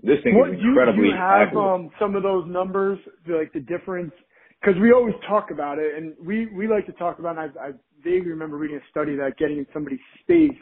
[0.00, 1.66] this thing What is incredibly do you have accurate.
[1.66, 4.12] um, some of those numbers, like the difference?
[4.60, 7.36] Because we always talk about it, and we we like to talk about.
[7.36, 7.70] And I, I
[8.04, 10.56] vaguely remember reading a study that getting in somebody's space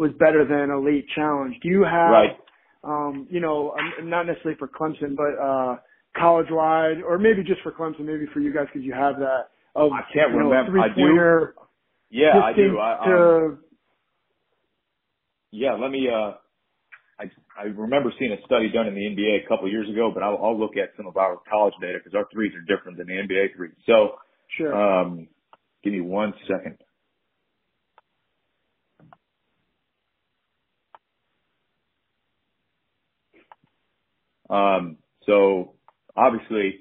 [0.00, 1.56] was better than a late challenge.
[1.62, 2.36] Do you have, Right.
[2.82, 5.76] um, you know, um, not necessarily for Clemson, but uh,
[6.16, 9.50] college wide, or maybe just for Clemson, maybe for you guys because you have that.
[9.76, 10.80] Of, I can't you know, remember.
[10.80, 11.52] I do.
[12.08, 12.78] Yeah, I do.
[12.78, 13.58] I, um, to,
[15.52, 16.08] Yeah, let me.
[16.08, 16.32] Uh,
[17.20, 20.10] I I remember seeing a study done in the NBA a couple of years ago,
[20.12, 22.96] but I'll, I'll look at some of our college data because our threes are different
[22.96, 23.74] than the NBA threes.
[23.86, 24.16] So,
[24.56, 24.74] sure.
[24.74, 25.28] um,
[25.84, 26.78] give me one second.
[34.50, 35.74] Um, so
[36.16, 36.80] obviously,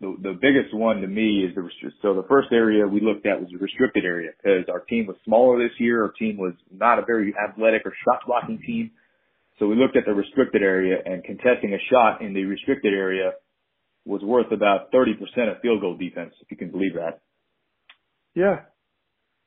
[0.00, 3.26] the the biggest one to me is the restri- so the first area we looked
[3.26, 6.04] at was the restricted area because our team was smaller this year.
[6.04, 8.90] Our team was not a very athletic or shot blocking team.
[9.58, 13.32] So we looked at the restricted area and contesting a shot in the restricted area
[14.06, 15.20] was worth about 30%
[15.54, 17.20] of field goal defense, if you can believe that.
[18.34, 18.60] yeah.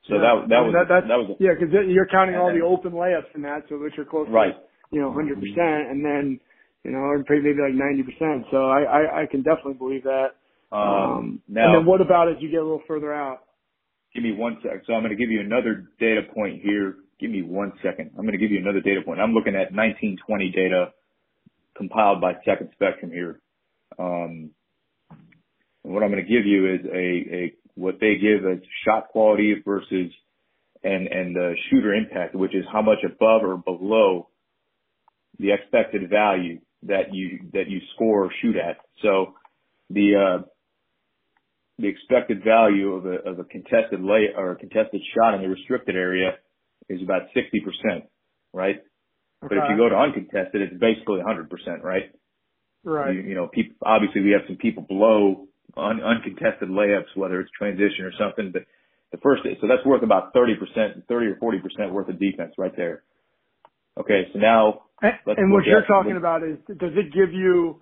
[0.07, 0.21] So yeah.
[0.21, 2.91] that that was that, that was a, yeah, because you're counting all then, the open
[2.91, 4.53] layups in that, so which are close right.
[4.53, 4.59] to
[4.91, 6.39] you know 100 percent, and then
[6.83, 8.45] you know or maybe like 90 percent.
[8.51, 10.35] So I, I I can definitely believe that.
[10.71, 13.43] Um, um, now, and then what about as you get a little further out?
[14.13, 14.83] Give me one sec.
[14.85, 16.95] So I'm going to give you another data point here.
[17.19, 18.11] Give me one second.
[18.17, 19.19] I'm going to give you another data point.
[19.19, 20.93] I'm looking at 1920 data
[21.75, 23.39] compiled by Second Spectrum here.
[23.97, 24.51] Um,
[25.83, 29.09] and what I'm going to give you is a, a what they give as shot
[29.09, 30.11] quality versus
[30.83, 34.29] and and the shooter impact, which is how much above or below
[35.39, 38.77] the expected value that you that you score or shoot at.
[39.01, 39.35] So
[39.89, 40.43] the uh,
[41.79, 45.49] the expected value of a of a contested lay or a contested shot in the
[45.49, 46.37] restricted area
[46.89, 48.03] is about 60%,
[48.51, 48.75] right?
[48.75, 48.83] Okay.
[49.41, 52.11] But if you go to uncontested, it's basically 100%, right?
[52.83, 53.15] Right.
[53.15, 57.51] You, you know, people, obviously we have some people below un, uncontested layups, whether it's
[57.57, 58.63] transition or something, but
[59.11, 63.03] the first, so that's worth about 30%, 30 or 40% worth of defense right there.
[63.97, 64.81] Okay, so now.
[65.03, 67.81] And, and what you're talking about is, does it give you,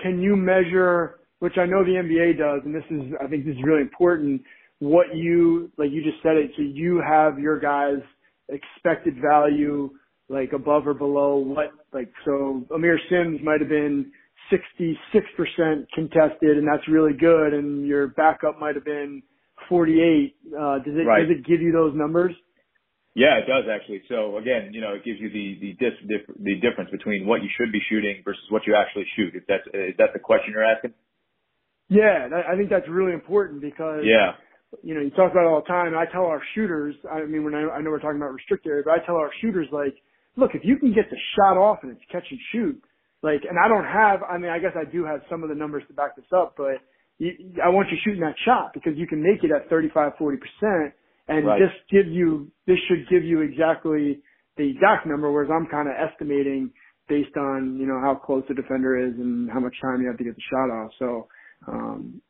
[0.00, 3.56] can you measure, which I know the NBA does, and this is, I think this
[3.56, 4.42] is really important,
[4.78, 7.98] what you, like you just said it, so you have your guys
[8.48, 9.90] expected value
[10.28, 14.12] like above or below what, like, so Aamir Simms might have been
[14.52, 19.22] 66% contested and that's really good and your backup might have been
[19.68, 20.36] 48.
[20.46, 21.22] Uh, does it, right.
[21.22, 22.32] does it give you those numbers?
[23.14, 24.02] Yeah, it does actually.
[24.08, 27.42] So again, you know, it gives you the the dis, dif, the difference between what
[27.42, 29.34] you should be shooting versus what you actually shoot.
[29.34, 30.94] If that's is that the question you're asking?
[31.88, 34.38] Yeah, I think that's really important because yeah,
[34.82, 35.94] you know, you talk about it all the time.
[35.96, 38.82] I tell our shooters, I mean, when I, I know we're talking about restricted area,
[38.84, 39.94] but I tell our shooters like,
[40.36, 42.80] look, if you can get the shot off and it's catch and shoot,
[43.22, 45.54] like, and I don't have, I mean, I guess I do have some of the
[45.54, 46.80] numbers to back this up, but
[47.18, 50.92] you, I want you shooting that shot because you can make it at 35, 40%.
[51.30, 51.60] And right.
[51.60, 54.20] this gives you, this should give you exactly
[54.56, 56.70] the exact number, whereas I'm kind of estimating
[57.08, 60.18] based on, you know, how close the defender is and how much time you have
[60.18, 60.90] to get the shot off.
[60.98, 61.28] So,
[61.68, 62.20] um,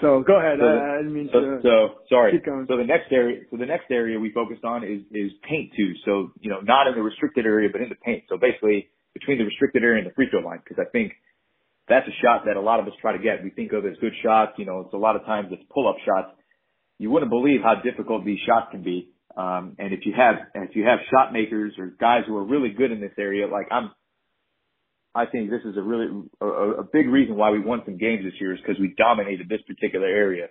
[0.00, 0.58] so go ahead.
[0.60, 1.60] So, I, I didn't mean so, to.
[1.62, 2.32] So sorry.
[2.32, 2.66] Keep going.
[2.68, 5.94] So the next area, so the next area we focused on is is paint too.
[6.04, 8.24] So you know, not in the restricted area, but in the paint.
[8.28, 11.14] So basically between the restricted area and the free throw line, because I think
[11.88, 13.42] that's a shot that a lot of us try to get.
[13.42, 14.52] We think of as good shots.
[14.56, 16.30] You know, it's a lot of times it's pull up shots.
[16.98, 19.10] You wouldn't believe how difficult these shots can be.
[19.36, 22.70] Um, and if you have if you have shot makers or guys who are really
[22.70, 23.92] good in this area, like I'm
[25.14, 26.08] I think this is a really
[26.40, 29.48] a, a big reason why we won some games this year is because we dominated
[29.48, 30.48] this particular area.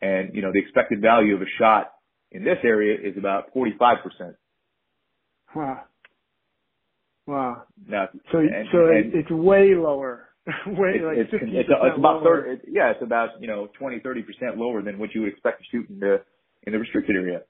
[0.00, 1.92] And you know the expected value of a shot
[2.30, 4.36] in this area is about 45 percent.
[5.54, 5.82] Wow.
[7.26, 7.64] Wow.
[7.86, 10.27] Now, so and, so and it's way lower.
[10.66, 13.68] way it's, like it's, it's, it's, it's about 30, it, yeah, it's about you know
[13.78, 16.24] 20 30 percent lower than what you would expect to shoot in the
[16.64, 17.40] in the restricted area.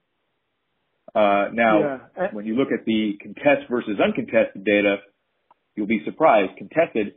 [1.14, 2.28] Uh, now, yeah.
[2.32, 4.96] when you look at the contest versus uncontested data,
[5.74, 6.52] you'll be surprised.
[6.58, 7.14] Contested,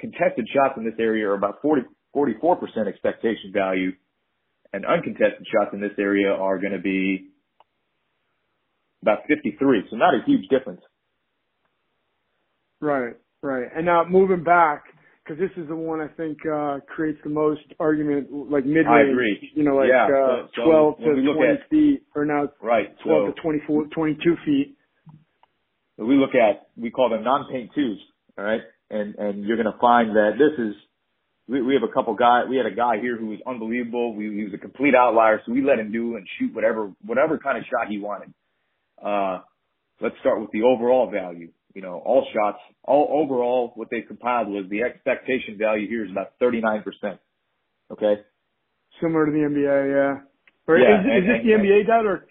[0.00, 1.82] contested shots in this area are about 40,
[2.14, 3.92] 44% expectation value
[4.72, 7.28] and uncontested shots in this area are going to be
[9.02, 9.84] about 53.
[9.90, 10.80] So not a huge difference.
[12.80, 13.68] Right, right.
[13.74, 14.84] And now moving back,
[15.26, 18.88] because this is the one I think uh, creates the most argument, like mid range.
[18.88, 19.50] I agree.
[19.54, 20.06] You know, like yeah.
[20.06, 22.94] uh, so, 12 to 20 at, feet, or now right.
[23.02, 24.76] 12 so, to 24, 22 feet
[25.98, 27.98] we look at, we call them non-paint twos,
[28.36, 28.60] all right?
[28.90, 30.74] And, and you're going to find that this is,
[31.48, 34.14] we, we have a couple guys, we had a guy here who was unbelievable.
[34.14, 37.38] We, he was a complete outlier, so we let him do and shoot whatever, whatever
[37.38, 38.32] kind of shot he wanted.
[39.02, 39.40] Uh,
[40.00, 41.50] let's start with the overall value.
[41.76, 46.10] You know, all shots, all overall, what they compiled was the expectation value here is
[46.10, 46.80] about 39%.
[47.92, 48.14] Okay?
[48.98, 50.24] Similar to the NBA, yeah.
[50.66, 52.26] Or yeah, is, and, is this and, the NBA data or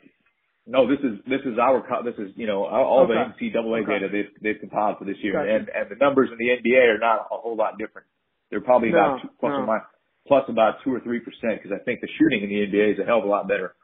[0.66, 3.14] no, this is this is our this is you know all okay.
[3.14, 3.92] the NCAA okay.
[3.94, 5.46] data they've they've compiled for this year, gotcha.
[5.46, 8.08] and and the numbers in the NBA are not a whole lot different.
[8.50, 9.62] They're probably no, about two, plus no.
[9.62, 9.86] or minus
[10.28, 13.00] plus about two or three percent because I think the shooting in the NBA is
[13.00, 13.76] a hell of a lot better.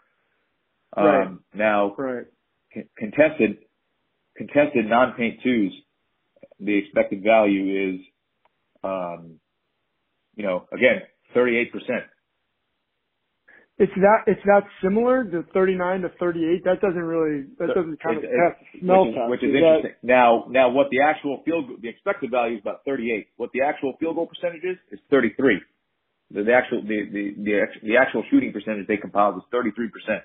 [0.97, 1.28] Right.
[1.28, 2.26] Um, now, right.
[2.74, 3.60] c- contested
[4.38, 5.74] contested non paint twos,
[6.60, 8.02] the expected value is,
[8.84, 9.39] um,
[10.36, 11.02] you know, again
[11.34, 12.06] thirty eight percent.
[13.82, 16.63] It's that it's that similar to 39 to 38.
[16.65, 19.30] That doesn't really that doesn't kind of test smell which is, test.
[19.32, 19.96] Which is, is interesting.
[19.98, 23.34] That, now now what the actual field the expected value is about 38.
[23.38, 25.65] What the actual field goal percentage is is 33.
[26.30, 30.22] The, the actual the, the the the actual shooting percentage they compiled was 33 percent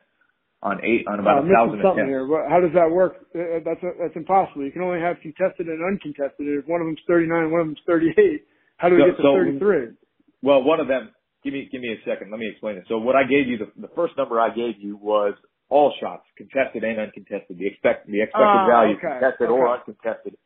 [0.62, 2.26] on eight on about a thousand something here.
[2.48, 3.28] How does that work?
[3.34, 4.64] Uh, uh, that's a, that's impossible.
[4.64, 6.46] You can only have contested and uncontested.
[6.48, 8.44] If one of them's 39, one of them's 38,
[8.78, 9.96] how do we so, get to so, 33?
[10.42, 11.12] Well, one of them
[11.44, 12.30] give me give me a second.
[12.30, 12.84] Let me explain it.
[12.88, 15.34] So what I gave you, the, the first number I gave you was
[15.68, 17.58] all shots, contested and uncontested.
[17.58, 20.36] The expect the expected Ah, value, okay, contested or uncontested.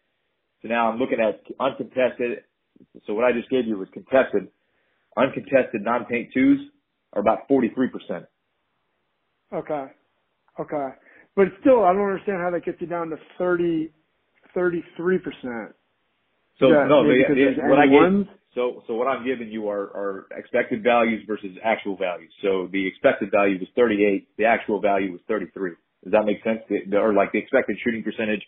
[0.63, 2.45] So now I'm looking at uncontested.
[3.07, 4.49] So what I just gave you was contested.
[5.17, 6.61] Uncontested non-paint twos
[7.13, 8.27] are about 43%.
[9.53, 9.87] Okay.
[10.61, 10.89] Okay.
[11.37, 13.91] But still, I don't understand how that gets you down to 30,
[14.57, 15.73] 33%.
[16.59, 20.27] So Yeah, no, because what I gave, so so what I'm giving you are, are
[20.37, 22.33] expected values versus actual values.
[22.43, 25.71] So the expected value was 38, the actual value was 33.
[26.05, 26.61] Does that make sense?
[26.69, 28.43] The, the, or like the expected shooting percentage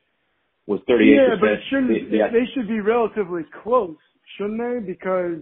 [0.67, 1.07] was 38%.
[1.07, 3.97] Yeah, but it shouldn't, The- the- they should be relatively close,
[4.37, 4.93] shouldn't they?
[4.93, 5.41] Because,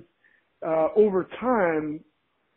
[0.65, 2.05] uh, over time,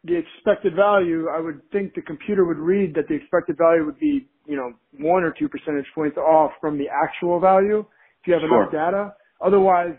[0.03, 3.99] the expected value, I would think the computer would read that the expected value would
[3.99, 7.79] be, you know, one or two percentage points off from the actual value
[8.21, 8.63] if you have Sure.
[8.63, 9.15] enough data.
[9.41, 9.95] Otherwise,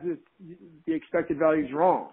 [0.86, 2.10] the expected value is wrong.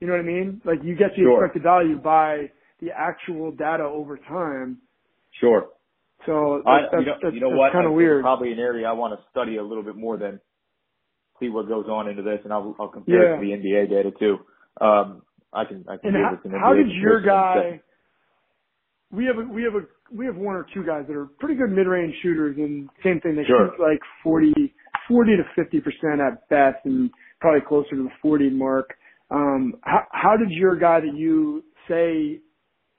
[0.00, 0.62] You know what I mean?
[0.64, 1.44] Like you get the Sure.
[1.44, 2.50] expected value by
[2.80, 4.78] the actual data over time.
[5.32, 5.68] sure.
[6.26, 8.22] So I, that's, you know, that's, you know that's kind of weird.
[8.22, 10.38] Probably an area I want to study a little bit more than
[11.40, 14.10] see what goes on into this, and I'll, I'll compare it to the NBA data
[14.18, 14.38] too.
[14.80, 15.22] Um,
[15.52, 17.80] I can, I can And how, how did your guy?
[19.12, 21.54] We have a, we have a we have one or two guys that are pretty
[21.56, 23.36] good mid-range shooters, and same thing.
[23.36, 23.70] They Sure.
[23.76, 24.52] shoot like 40,
[25.08, 27.10] 40 to fifty percent at best, and
[27.40, 28.94] probably closer to the forty mark.
[29.30, 32.40] Um, how, how did your guy that you say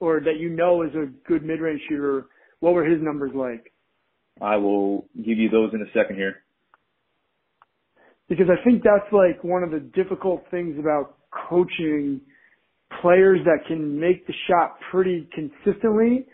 [0.00, 2.26] or that you know is a good mid-range shooter?
[2.60, 3.72] What were his numbers like?
[4.40, 6.36] I will give you those in a second here.
[8.28, 11.16] because I think that's like one of the difficult things about
[11.48, 12.20] coaching
[13.00, 16.26] players that can make the shot pretty consistently.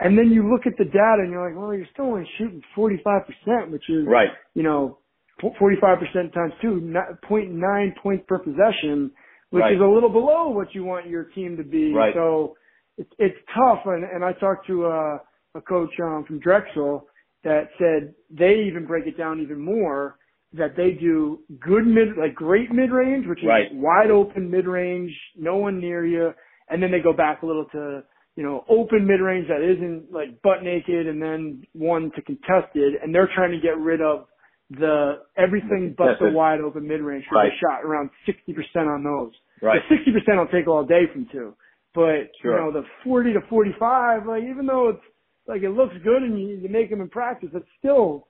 [0.00, 2.62] And then you look at the data and you're like, well, you're still only shooting
[2.76, 4.30] 45%, which is, Right.
[4.54, 4.98] you know,
[5.42, 9.10] 45% times two, not- 0.9 points per possession,
[9.50, 9.74] which Right.
[9.74, 11.94] is a little below what you want your team to be.
[11.94, 12.14] Right.
[12.14, 12.56] So
[12.98, 13.86] it's, it's tough.
[13.86, 15.20] And, and I talked to a,
[15.54, 17.06] a coach um, from Drexel
[17.44, 20.18] that said they even break it down even more
[20.56, 23.68] that they do good mid, like great mid range, which is Right.
[23.74, 26.32] wide open mid range, no one near you,
[26.68, 28.02] and then they go back a little to
[28.36, 32.94] you know open mid range that isn't like butt naked, and then one to contested,
[33.02, 34.26] and they're trying to get rid of
[34.70, 37.24] the everything but the wide open mid range.
[37.30, 37.50] Right.
[37.50, 39.32] They shot around sixty percent on those.
[39.62, 39.80] Right.
[39.88, 41.54] Sixty percent I'll take all day from two,
[41.94, 42.52] but Sure.
[42.52, 45.04] you know the forty to forty five, like even though it's
[45.46, 48.26] like it looks good and you, you make them in practice, it's still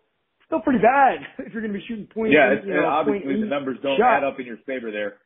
[0.47, 2.33] still pretty bad if you're going to be shooting point.
[2.33, 4.19] Yeah, eight, you know, obviously the numbers don't shot.
[4.19, 5.17] add up in your favor there.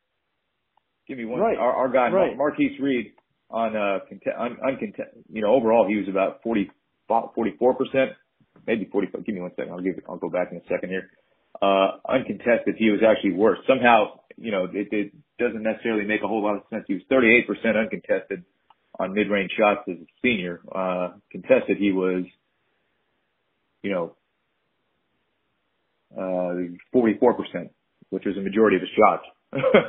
[1.08, 1.40] Give me one.
[1.40, 1.58] Right.
[1.58, 2.36] Our, our guy Right.
[2.36, 3.12] Mar- Marcquise Reed
[3.50, 6.70] on uh conte- un, unconte- you know overall he was about 40
[7.08, 8.10] 44 percent,
[8.66, 9.26] maybe 45.
[9.26, 9.72] Give me one second.
[9.72, 9.96] I'll give.
[10.08, 11.10] I'll go back in a second here.
[11.60, 13.58] Uh, uncontested, he was actually worse.
[13.66, 16.84] Somehow, you know, it, it doesn't necessarily make a whole lot of sense.
[16.86, 18.44] He was 38 percent uncontested
[19.00, 20.60] on mid-range shots as a senior.
[20.72, 22.22] Uh, contested, he was,
[23.82, 24.14] you know,
[26.16, 26.54] uh,
[26.92, 27.70] 44 percent,
[28.10, 29.24] which was a majority of his shots.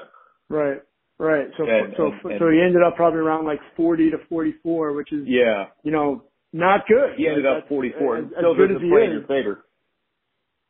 [0.50, 0.82] Right.
[1.18, 1.48] Right.
[1.58, 5.14] So And- so and- so he ended up probably around like 40 to 44, which
[5.14, 7.16] is yeah, you know not good.
[7.16, 8.18] he ended Like, up that's 44.
[8.18, 9.14] As, as good as he play in is.
[9.20, 9.66] your favor.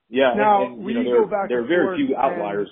[0.10, 2.70] Yeah, Now, and, and we you know, go there, back there are very few outliers.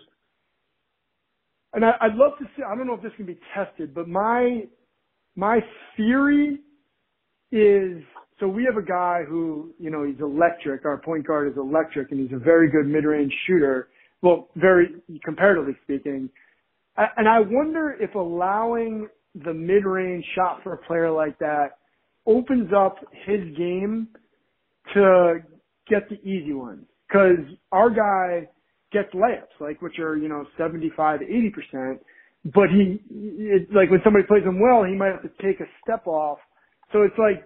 [1.73, 2.63] And I, I'd love to see.
[2.63, 4.63] I don't know if this can be tested, but my
[5.35, 5.59] my
[5.95, 6.59] theory
[7.51, 8.03] is
[8.39, 10.86] so we have a guy who you know he's electric.
[10.86, 13.89] Our point guard is electric, and he's a very good mid-range shooter.
[14.21, 14.88] Well, very
[15.23, 16.30] comparatively speaking.
[16.97, 19.08] And I wonder if allowing
[19.45, 21.78] the mid-range shot for a player like that
[22.25, 24.10] opens up his game
[24.93, 25.39] to
[25.88, 26.86] get the easy ones.
[27.12, 27.39] Cause
[27.71, 28.47] our guy
[28.91, 31.25] gets layups, like, which are, you know, 75 to
[31.75, 31.99] 80%,
[32.54, 35.65] but he, it, like when somebody plays him well, he might have to take a
[35.84, 36.38] step off.
[36.91, 37.43] So it's like,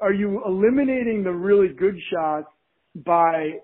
[0.00, 2.48] are you eliminating the really good shots
[2.94, 3.58] by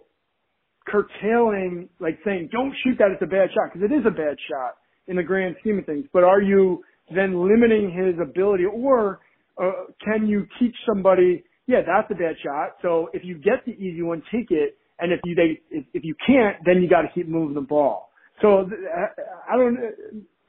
[0.86, 4.36] curtailing, like saying, don't shoot that, it's a bad shot, because it is a bad
[4.48, 4.76] shot
[5.08, 6.82] in the grand scheme of things, but are you
[7.14, 9.20] then limiting his ability, or
[9.62, 13.72] uh, can you teach somebody, yeah, that's a bad shot, so if you get the
[13.72, 17.02] easy one, take it, and if you they if, if you can't, then you got
[17.02, 18.10] to keep moving the ball.
[18.40, 19.78] So I I don't,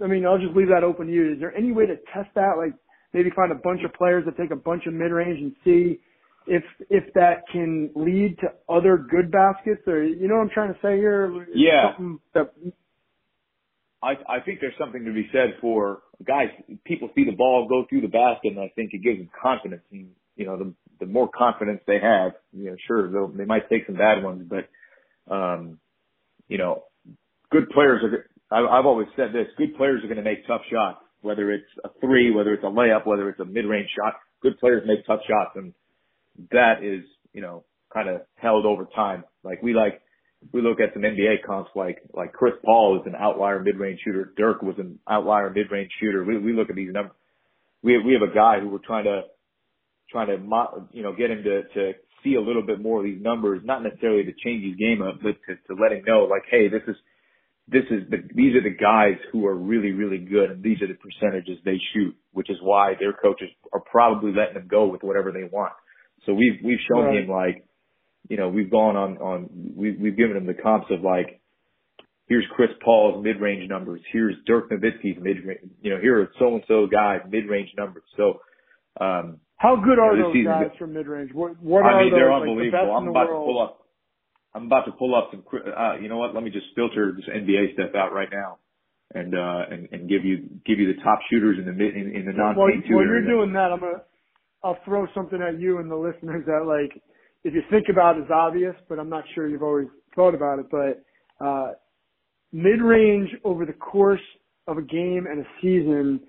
[0.01, 1.33] I mean, I'll just leave that open to you.
[1.33, 2.73] Is there any way to test that, like
[3.13, 5.99] maybe find a bunch of players that take a bunch of mid range and see
[6.47, 10.73] if if that can lead to other good baskets, or you know what I'm trying
[10.73, 11.47] to say here?
[11.53, 11.93] Yeah.
[12.33, 12.53] That
[14.01, 16.47] I, I think there's something to be said for guys.
[16.85, 19.83] People see the ball go through the basket, and I think it gives them confidence.
[19.91, 23.69] And, you know, the the more confidence they have, you know, sure they'll, they might
[23.69, 25.79] take some bad ones, but um,
[26.47, 26.83] you know,
[27.51, 28.29] good players are.
[28.49, 30.99] I, I've always said this: good players are going to make tough shots.
[31.21, 34.15] Whether it's a three, whether it's a layup, whether it's a mid-range shot.
[34.41, 35.73] Good players make tough shots, and
[36.51, 37.03] that is,
[37.33, 37.63] you know,
[37.93, 39.23] kind of held over time.
[39.43, 40.01] Like we like,
[40.53, 44.33] we look at some NBA comps like like Chris Paul is an outlier mid-range shooter.
[44.37, 46.23] Dirk was an outlier mid-range shooter.
[46.23, 47.15] We we look at these numbers.
[47.81, 49.21] We we have a guy who we're trying to
[50.11, 50.37] trying to
[50.91, 51.93] you know get him to to
[52.23, 55.15] see a little bit more of these numbers, not necessarily to change his game up,
[55.21, 56.95] but to to let him know like, hey, this is
[57.69, 60.87] this is the these are the guys who are really really good, and these are
[60.87, 65.03] the percentages they shoot, which is why their coaches are probably letting them go with
[65.03, 65.73] whatever they want.
[66.25, 67.23] So we've we've shown right.
[67.23, 67.65] him like,
[68.29, 71.41] you know, we've gone on on we we've given him the comps of like,
[72.27, 76.29] here's Chris Paul's mid range numbers, here's Dirk Nowitzki's mid range, you know, here are
[76.39, 78.03] so and so guys mid range numbers.
[78.15, 78.39] So
[79.01, 81.31] um how good are those guys from mid range?
[81.33, 82.85] What what I are mean, those, they're like, unbelievable.
[82.85, 83.86] the I'm about to pull up
[84.57, 85.43] I'm about to pull up some.
[85.53, 86.33] Uh, you know what?
[86.33, 88.57] Let me just filter this NBA stuff out right now,
[89.13, 92.15] and uh, and, and give you give you the top shooters in the mid in,
[92.15, 94.01] in the non While, while you're doing that, I'm gonna
[94.63, 97.01] I'll throw something at you and the listeners that like
[97.43, 100.59] if you think about it, is obvious, but I'm not sure you've always thought about
[100.59, 100.65] it.
[100.71, 101.73] But uh,
[102.51, 104.21] mid range over the course
[104.67, 106.19] of a game and a season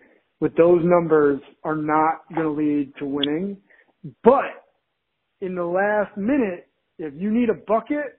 [0.40, 3.56] with those numbers are not going to lead to winning.
[4.22, 4.44] But
[5.40, 6.68] in the last minute,
[6.98, 8.17] if you need a bucket,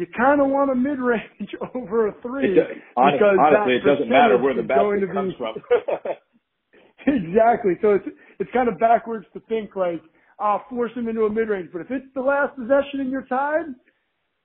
[0.00, 2.56] you kind of want a mid range over a three.
[2.56, 5.56] It, because honestly, it doesn't matter where the basket comes from.
[7.06, 7.76] exactly.
[7.82, 10.00] So it's it's kind of backwards to think like,
[10.40, 11.68] oh, force him into a mid range.
[11.70, 13.76] But if it's the last possession and you're tied,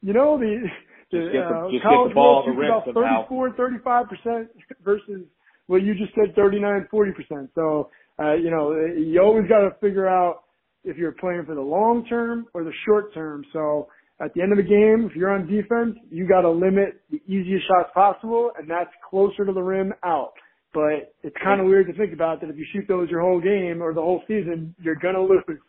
[0.01, 0.67] you know the
[1.11, 4.49] the, the uh, just college the ball shoots about 34, 35 percent
[4.83, 5.23] versus
[5.67, 7.49] what you just said 39, 40 percent.
[7.55, 7.89] So
[8.19, 10.43] uh, you know you always got to figure out
[10.83, 13.45] if you're playing for the long term or the short term.
[13.53, 13.87] So
[14.21, 17.21] at the end of the game, if you're on defense, you got to limit the
[17.27, 20.33] easiest shots possible, and that's closer to the rim out.
[20.73, 23.39] But it's kind of weird to think about that if you shoot those your whole
[23.39, 25.59] game or the whole season, you're gonna lose.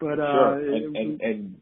[0.00, 1.56] But uh, sure, and, and, and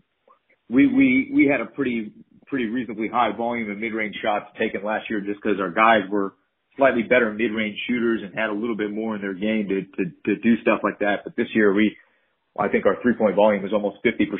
[0.71, 2.13] we we we had a pretty
[2.47, 6.35] pretty reasonably high volume of mid-range shots taken last year, just because our guys were
[6.77, 10.11] slightly better mid-range shooters and had a little bit more in their game to to
[10.25, 11.25] to do stuff like that.
[11.25, 11.97] But this year we
[12.59, 14.31] I think our three point volume is almost 50%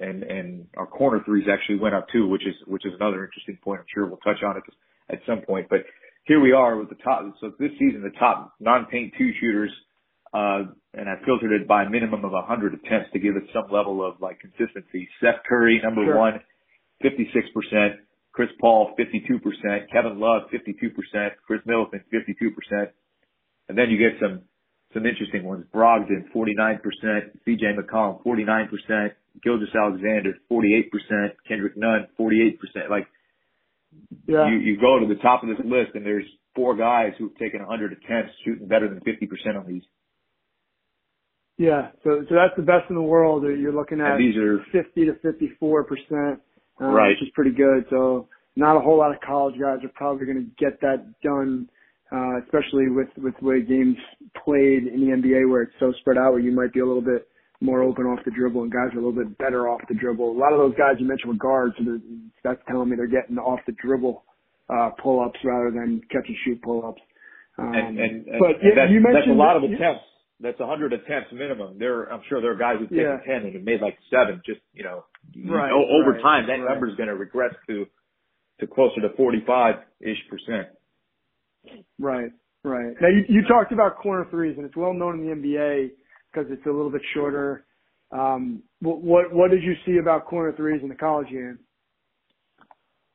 [0.00, 3.58] and, and our corner threes actually went up too, which is, which is another interesting
[3.62, 3.80] point.
[3.80, 4.64] I'm sure we'll touch on it
[5.08, 5.80] at some point, but
[6.24, 7.22] here we are with the top.
[7.40, 9.70] So this season, the top non-paint two shooters,
[10.34, 13.70] uh, and I filtered it by a minimum of 100 attempts to give it some
[13.70, 15.08] level of like consistency.
[15.20, 16.18] Seth Curry, number sure.
[16.18, 16.40] one,
[17.04, 17.96] 56%.
[18.32, 19.90] Chris Paul, 52%.
[19.92, 21.30] Kevin Love, 52%.
[21.46, 22.86] Khris Middleton, 52%.
[23.68, 24.42] And then you get some
[24.92, 25.64] some interesting ones.
[25.74, 26.80] Brogdon, 49%.
[27.46, 29.10] CJ McCollum, 49%.
[29.42, 31.30] Gilgeous-Alexander, 48%.
[31.46, 32.58] Kendrick Nunn, 48%.
[32.90, 33.06] Like,
[34.26, 34.48] yeah.
[34.50, 36.24] you, you go to the top of this list and there's
[36.54, 39.82] four guys who've taken 100 attempts shooting better than 50% on these.
[41.58, 43.42] Yeah, so so that's the best in the world.
[43.42, 46.40] You're looking at and these are 50 to 54 percent,
[46.80, 47.08] um, right?
[47.10, 47.84] Which is pretty good.
[47.90, 51.68] So not a whole lot of college guys are probably going to get that done
[52.12, 53.96] uh, especially with with the way games
[54.44, 57.02] played in the NBA where it's so spread out, where you might be a little
[57.02, 57.28] bit
[57.60, 60.32] more open off the dribble and guys are a little bit better off the dribble.
[60.32, 62.00] A lot of those guys you mentioned were guards, so
[62.42, 64.24] that's telling me they're getting off the dribble
[64.70, 67.02] uh, pull ups rather than catch and shoot pull ups.
[67.58, 70.04] Um, and, and, and, but and you mentioned that's a lot that, of attempts.
[70.40, 71.78] That's a hundred attempts minimum.
[71.78, 73.28] There, I'm sure there are guys who've taken yeah.
[73.28, 74.40] ten and have made like seven.
[74.46, 75.04] Just you know,
[75.36, 76.72] right, over right, time that right.
[76.72, 77.84] number is going to regress to
[78.60, 80.68] to closer to 45 ish percent.
[81.98, 82.30] Right.
[82.62, 82.94] Right.
[83.00, 85.90] Now you, you talked about corner threes, and it's well known in the NBA
[86.32, 87.64] because it's a little bit shorter.
[88.12, 91.58] Um, what, what what did you see about corner threes in the college game?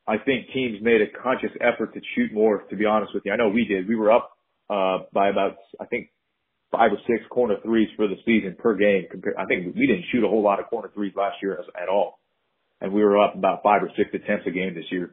[0.07, 2.63] I think teams made a conscious effort to shoot more.
[2.69, 3.87] To be honest with you, I know we did.
[3.87, 4.31] We were up
[4.69, 6.09] uh, by about I think
[6.71, 9.05] five or six corner threes for the season per game.
[9.11, 11.65] Compared, I think we didn't shoot a whole lot of corner threes last year as,
[11.79, 12.19] at all,
[12.81, 15.11] and we were up about five or six attempts a game this year.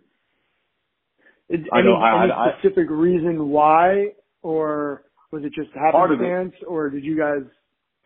[1.52, 1.96] Any, I know.
[1.96, 7.48] any I, specific I, reason why or was it just happenstance, or did you guys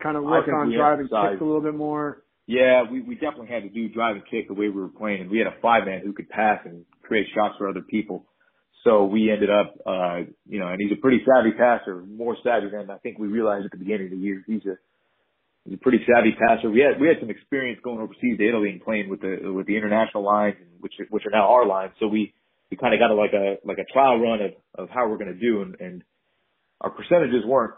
[0.01, 2.23] kind of work on drive and kick a little bit more?
[2.45, 5.21] Yeah, we, we definitely had to do drive and kick the way we were playing,
[5.21, 8.25] and we had a five man who could pass and create shots for other people.
[8.85, 12.69] So we ended up, uh, you know, and he's a pretty savvy passer, more savvy
[12.69, 14.43] than I think we realized at the beginning of the year.
[14.47, 14.77] He's a
[15.65, 16.69] he's a pretty savvy passer.
[16.69, 19.67] We had we had some experience going overseas to Italy and playing with the with
[19.67, 21.91] the international lines, which which are now our lines.
[21.99, 22.33] So we
[22.71, 25.17] we kind of got a, like a like a trial run of of how we're
[25.17, 26.03] going to do, and, and
[26.81, 27.73] our percentages weren't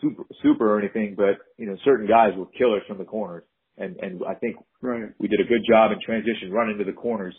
[0.00, 3.44] super super or anything, but you know certain guys were killers from the corners,
[3.78, 5.10] and and I think right.
[5.18, 7.34] we did a good job in transition, running to the corners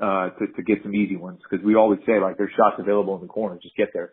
[0.00, 3.14] uh, to to get some easy ones because we always say like there's shots available
[3.14, 4.12] in the corner, just get there.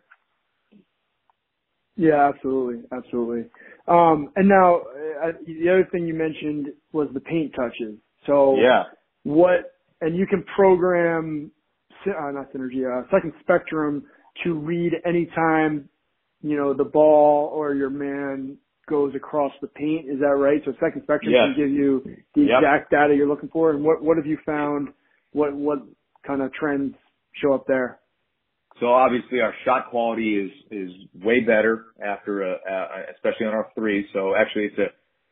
[1.96, 3.44] Yeah, absolutely, absolutely.
[3.86, 4.78] Um, and now
[5.22, 7.96] uh, the other thing you mentioned was the paint touches.
[8.26, 8.84] So Yeah.
[9.22, 11.52] what, and you can program,
[12.06, 14.04] uh, not synergy, uh, second spectrum
[14.44, 15.88] to read anytime,
[16.42, 18.56] you know, the ball or your man
[18.88, 20.10] goes across the paint.
[20.10, 20.60] Is that right?
[20.64, 21.54] So second spectrum Yes.
[21.54, 22.02] can give you
[22.34, 22.58] the Yep.
[22.58, 23.70] exact data you're looking for.
[23.70, 24.92] And what, what have you found?
[25.32, 25.78] What, what
[26.26, 26.94] kind of trends
[27.32, 28.00] show up there?
[28.80, 30.90] So obviously our shot quality is is
[31.22, 34.06] way better after a, uh, especially on our three.
[34.12, 34.86] So actually it's a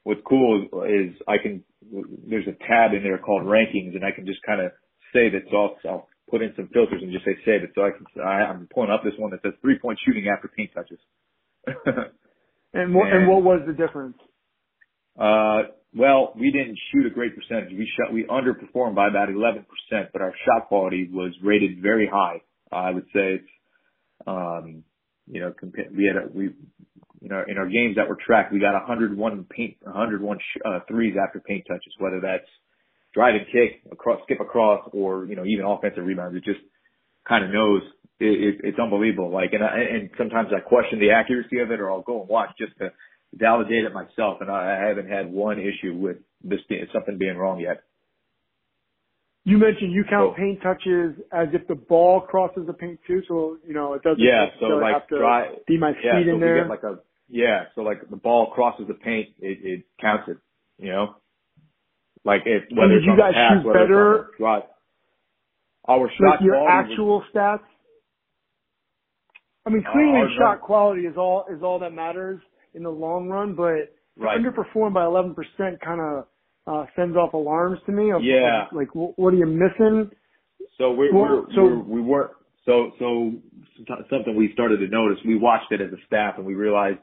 [0.05, 1.65] what's cool is, is I can
[2.29, 4.71] there's a tab in there called rankings and I can just kind of
[5.13, 5.45] save it.
[5.51, 7.71] So I'll, I'll put in some filters and just say save it.
[7.77, 10.49] So I can I, I'm pulling up this one that says three point shooting after
[10.49, 10.99] paint touches.
[12.75, 14.17] And what, and And- what was the difference?
[15.19, 15.65] Uh,
[15.95, 17.69] well, we didn't shoot a great percentage.
[17.77, 19.67] We shot, we underperformed by about 11%,
[20.11, 22.41] but our shot quality was rated very high.
[22.73, 23.49] I would say it's,
[24.27, 24.85] um,
[25.31, 26.45] you know, compa- we had a, we,
[27.21, 30.79] you know, in our games that were tracked, we got 101 paint, 101 sh- uh,
[30.89, 32.49] threes after paint touches, whether that's
[33.15, 36.37] drive and kick across, skip across, or, you know, even offensive rebounds.
[36.37, 36.61] It just
[37.29, 37.83] kind of knows
[38.19, 39.31] it, it, it's unbelievable.
[39.33, 42.29] Like, and I, and sometimes I question the accuracy of it or I'll go and
[42.29, 42.93] watch just to
[43.35, 44.39] validate it myself.
[44.41, 47.83] And I, I haven't had one issue with this being, something being wrong yet.
[49.45, 53.23] You mentioned you count So- paint touches as if the ball crosses the paint too,
[53.27, 54.47] so you know it doesn't Yeah.
[54.61, 56.19] So like have to dry, be my yeah.
[56.21, 56.69] feet So in there.
[56.69, 57.65] like a, yeah.
[57.75, 60.39] So like the ball crosses the paint, it, it counts it,
[60.79, 61.17] you know?
[62.25, 64.15] Like if, whether did you guys pass, shoot better?
[64.15, 64.63] it's on the drive.
[65.89, 67.61] Our shot like your quality was- actual stats.
[69.67, 72.41] I mean, Uh, clearly our shot num- quality is all is all that matters
[72.75, 74.39] in the long run, but Right.
[74.39, 76.27] underperform by 11% kind of
[76.67, 78.11] uh, sends off alarms to me.
[78.13, 78.69] Of, Yeah.
[78.71, 80.13] like, wh- what are you missing?
[80.79, 82.31] So we're, Well, so- we're we weren't
[82.65, 83.33] so so
[84.11, 85.19] something we started to notice.
[85.25, 87.01] We watched it as a staff and we realized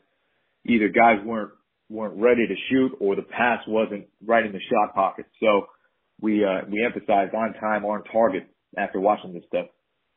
[0.66, 1.52] either guys weren't
[1.90, 5.26] weren't ready to shoot or the pass wasn't right in the shot pocket.
[5.42, 5.68] So
[6.22, 9.68] we uh we emphasized on time, on target after watching this stuff.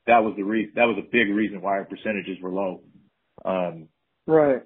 [0.07, 2.83] That was the re- that was a big reason why our percentages were low.
[3.45, 3.89] Um
[4.27, 4.63] Right.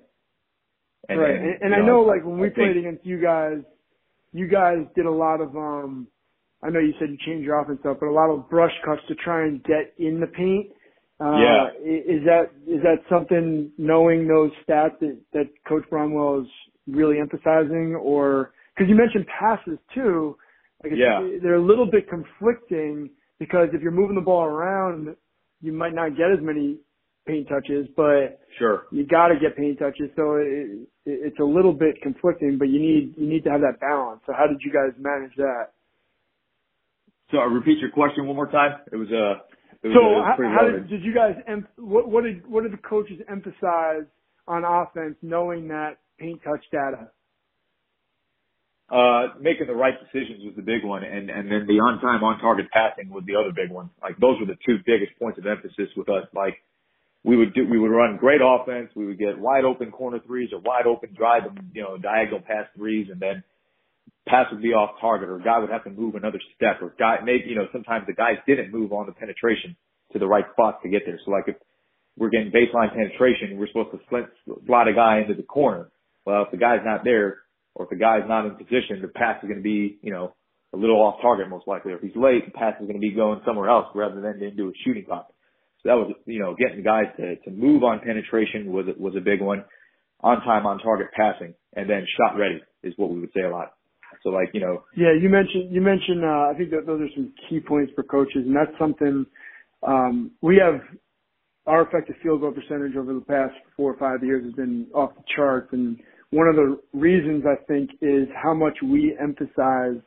[1.09, 1.35] and, right.
[1.37, 3.59] and, And, and you I know, like, when we I think- played against you guys,
[4.33, 6.09] you guys did a lot of, um,
[6.63, 9.01] I know you said you changed your offense up, but a lot of brush cuts
[9.09, 10.73] to try and get in the paint.
[11.21, 11.69] Uh, Yeah.
[11.83, 16.49] Is that, is that something, knowing those stats that, that Coach Brownell is
[16.87, 20.37] really emphasizing or, cause you mentioned passes too.
[20.83, 21.39] Like it's, Yeah.
[21.43, 25.17] they're a little bit conflicting because if you're moving the ball around,
[25.61, 26.79] you might not get as many
[27.27, 28.87] paint touches, but Sure.
[28.91, 30.11] you got to get paint touches.
[30.17, 33.61] So it, it, it's a little bit conflicting, but you need you need to have
[33.63, 34.21] that balance.
[34.27, 35.73] So how did you guys manage that?
[37.31, 38.81] So uh, repeat your question one more time.
[38.93, 39.43] It was uh
[39.83, 41.35] it was, So it was how, how did, did you guys
[41.77, 44.07] what what did what did the coaches emphasize
[44.47, 47.11] on offense, knowing that paint touch data?
[48.89, 52.23] Uh, making the right decisions was the big one, and and then the on time,
[52.23, 53.91] on target passing was the other big one.
[54.01, 56.23] Like those were the two biggest points of emphasis with us.
[56.33, 56.63] Like
[57.25, 58.91] we would do, we would run great offense.
[58.95, 61.43] We would get wide open corner threes or wide open drive
[61.75, 63.43] you know diagonal pass threes, and then
[64.29, 67.19] pass would be off target, or guy would have to move another step, or guy
[67.25, 69.75] maybe you know sometimes the guys didn't move on the penetration
[70.13, 71.19] to the right spot to get there.
[71.25, 71.57] So like if
[72.17, 74.29] we're getting baseline penetration, we're supposed to
[74.65, 75.91] slide a guy into the corner.
[76.27, 77.39] Well, if the guy's not there,
[77.75, 80.35] or if the guy's not in position, the pass is going to be, you know,
[80.75, 81.93] a little off target most likely.
[81.93, 84.43] Or if he's late, the pass is going to be going somewhere else rather than
[84.43, 85.35] into a shooting pocket.
[85.83, 89.21] So that was, you know, getting guys to, to move on penetration was, was a
[89.21, 89.65] big one.
[90.23, 93.51] On time, on target passing, and then shot ready is what we would say a
[93.51, 93.75] lot.
[94.23, 96.25] So like, you know, Yeah, you mentioned you mentioned.
[96.25, 99.27] Uh, I think that those are some key points for coaches, and that's something
[99.87, 100.81] um, we have.
[101.67, 105.11] Our effective field goal percentage over the past four or five years has been off
[105.17, 105.99] the charts, and
[106.31, 110.01] one of the reasons I think is how much we emphasize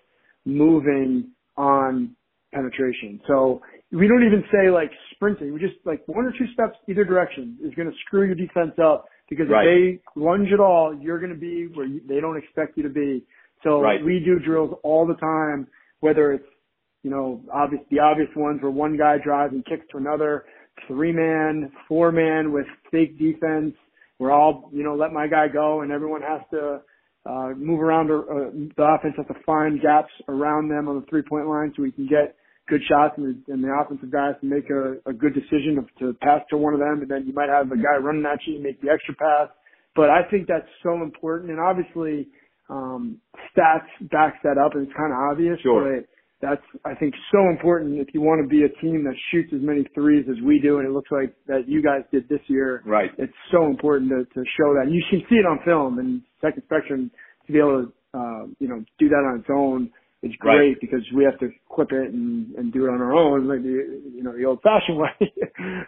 [0.45, 2.15] moving on
[2.53, 3.21] penetration.
[3.27, 3.61] So
[3.91, 5.53] we don't even say like sprinting.
[5.53, 8.73] We just like one or two steps either direction is going to screw your defense
[8.83, 9.67] up because Right.
[9.67, 12.83] if they lunge at all, you're going to be where you, they don't expect you
[12.83, 13.23] to be.
[13.63, 14.03] So Right.
[14.03, 15.67] we do drills all the time,
[15.99, 16.47] whether it's
[17.03, 20.45] you know obvious the obvious ones where one guy drives and kicks to another,
[20.87, 23.75] three man, four man with fake defense.
[24.19, 26.81] We're all you know let my guy go, and everyone has to
[27.25, 28.11] uh, move around.
[28.11, 31.73] Or, uh, the offense has to find gaps around them on the three point line
[31.75, 32.35] so we can get
[32.67, 35.85] good shots, and the, and the offensive guys can make a, a good decision of,
[35.97, 38.39] to pass to one of them, and then you might have a guy running at
[38.45, 39.49] you and make the extra pass.
[39.95, 42.27] But I think that's so important, and obviously
[42.69, 43.17] um,
[43.51, 45.59] stats backs that up, and it's kind of obvious.
[45.61, 45.81] Sure.
[45.83, 46.07] But
[46.41, 49.61] that's I think so important if you want to be a team that shoots as
[49.61, 52.81] many threes as we do, and it looks like that you guys did this year.
[52.85, 53.11] Right.
[53.17, 54.83] It's so important to, to show that.
[54.85, 57.11] And you can see it on film, and Second Spectrum
[57.47, 59.91] to be able to uh, you know do that on its own
[60.23, 60.77] is great Right.
[60.81, 64.01] because we have to clip it and, and do it on our own, like the
[64.15, 65.33] you know the old-fashioned way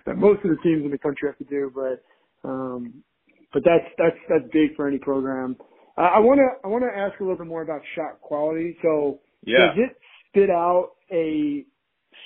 [0.06, 1.72] that most of the teams in the country have to do.
[1.74, 2.04] But
[2.48, 3.04] um,
[3.54, 5.56] but that's that's that's big for any program.
[5.98, 8.78] Uh, I want to I want to ask a little bit more about shot quality.
[8.82, 9.68] So Yeah.
[9.68, 9.98] does it
[10.32, 11.66] spit out a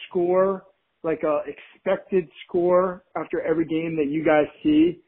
[0.08, 0.64] score,
[1.04, 5.02] like a expected score after every game that you guys see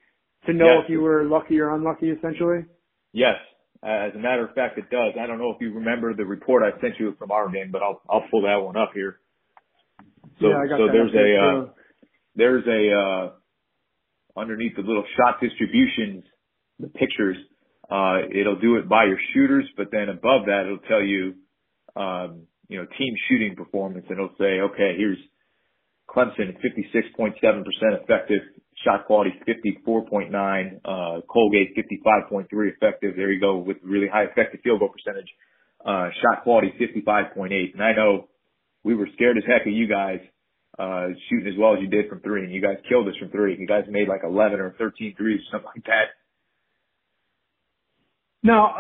[0.46, 0.84] to know Yes.
[0.86, 2.66] if you were lucky or unlucky essentially?
[3.14, 3.36] Yes.
[3.84, 5.14] As a matter of fact, it does.
[5.22, 7.84] I don't know if you remember the report I sent you from our game, but
[7.84, 9.20] I'll I'll pull that one up here.
[10.42, 11.72] So yeah, I got so there's a uh,
[12.36, 16.24] there's a uh, underneath the little shot distributions,
[16.80, 17.38] the pictures.
[17.90, 21.36] Uh, it'll do it by your shooters, but then above that, it'll tell you,
[21.96, 25.18] um, you know, team shooting performance, and it'll say, okay, here's
[26.10, 27.34] Clemson, 56.7%
[28.02, 28.42] effective,
[28.84, 33.16] shot quality 54.9, uh, Colgate 55.3 effective.
[33.16, 35.30] There you go with really high effective field goal percentage.
[35.86, 37.74] Uh, shot quality 55.8.
[37.74, 38.28] And I know
[38.84, 40.20] we were scared as heck of you guys,
[40.80, 43.30] uh, shooting as well as you did from three and you guys killed us from
[43.30, 43.58] three.
[43.58, 46.16] You guys made like 11 or 13 threes, something like that.
[48.44, 48.72] No,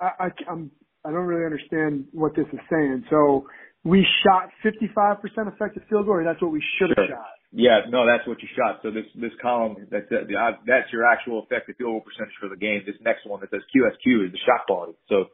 [0.00, 0.70] I, I, I'm,
[1.04, 3.04] I don't really understand what this is saying.
[3.10, 3.46] So
[3.84, 5.22] we shot 55%
[5.54, 7.16] effective field goal, or that's what we should have Sure.
[7.16, 7.34] shot.
[7.50, 8.80] Yeah, no, that's what you shot.
[8.82, 12.56] So this this column that's uh, that's your actual effective field goal percentage for the
[12.60, 12.82] game.
[12.84, 14.98] This next one that says QSQ is the shot quality.
[15.08, 15.26] So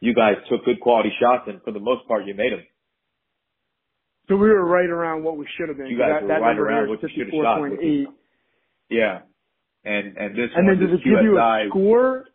[0.00, 2.66] you guys took good quality shots, and for the most part, you made them.
[4.28, 5.86] So we were right around what we should have been.
[5.86, 8.06] You guys that, were that right around what you should have shot, is-
[8.90, 9.20] Yeah,
[9.84, 12.26] and and this And one, then does this it give you a score?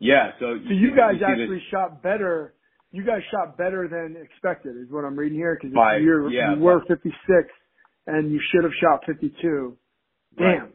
[0.00, 0.32] Yeah.
[0.40, 2.54] So So you guys this- actually shot better.
[2.90, 5.54] You guys shot better than expected, is what I'm reading here.
[5.54, 5.96] Because yeah,
[6.56, 7.14] you were 56,
[8.08, 9.76] and you should have shot 52.
[10.38, 10.58] Right.
[10.58, 10.72] Damn.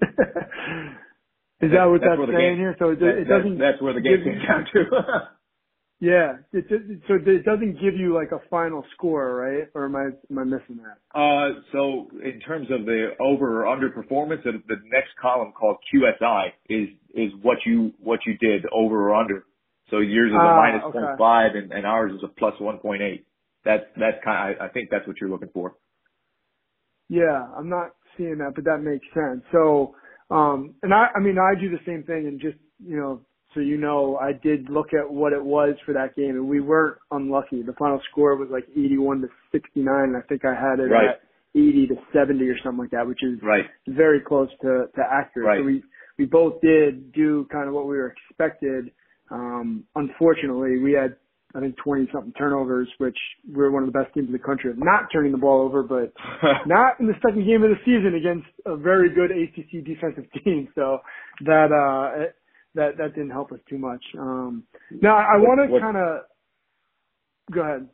[1.60, 2.76] is that what that's that's, saying game- here?
[2.78, 3.58] So it, that- it doesn't.
[3.58, 5.28] that's where the game came down to.
[6.02, 6.36] Yeah.
[6.54, 9.68] It, it, so it doesn't give you like a final score, right?
[9.74, 10.96] Or am I am I missing that?
[11.14, 16.52] Uh, so in terms of the over or under performance, the next column called QSI
[16.70, 19.44] is is what you what you did over or under.
[19.90, 20.98] So yours is a Ah, minus okay.
[20.98, 23.24] 0.5 and, and ours is a plus 1.8.
[23.64, 24.54] That's that's kind.
[24.54, 25.74] Of, I, I think that's what you're looking for.
[27.08, 29.42] Yeah, I'm not seeing that, but that makes sense.
[29.52, 29.94] So,
[30.30, 33.20] um, and I, I mean, I do the same thing and just, you know,
[33.54, 36.60] so you know, I did look at what it was for that game and we
[36.60, 37.62] weren't unlucky.
[37.62, 41.10] The final score was like 81 to 69 and I think I had it Right.
[41.10, 41.20] at
[41.54, 43.66] 80 to 70 or something like that, which is Right.
[43.88, 45.48] very close to, to accurate.
[45.48, 45.58] Right.
[45.58, 45.82] So we,
[46.20, 48.90] we both did do kind of what we were expected.
[49.30, 51.16] Um, unfortunately, we had,
[51.54, 53.16] I think, 20 something turnovers, which
[53.50, 55.82] we're one of the best teams in the country at not turning the ball over,
[55.82, 56.12] but
[56.66, 60.68] not in the second game of the season against a very good ACC defensive team.
[60.74, 60.98] So
[61.46, 62.34] that, uh, it-
[62.76, 64.04] that, that didn't help us too much.
[64.16, 64.62] Um,
[65.00, 66.20] now I What- want to kind of,
[67.50, 67.88] go ahead.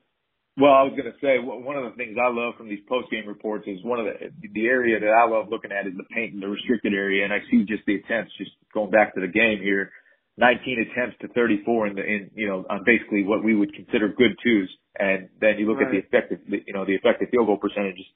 [0.57, 3.11] Well, I was going to say one of the things I love from these post
[3.11, 6.09] game reports is one of the the area that I love looking at is the
[6.09, 8.33] paint and the restricted area, and I see just the attempts.
[8.41, 9.93] Just going back to the game here,
[10.41, 14.09] 19 attempts to 34 in the in you know on basically what we would consider
[14.09, 16.09] good twos, and then you look at the Right.
[16.09, 18.09] effective the- you know the effective field goal percentages.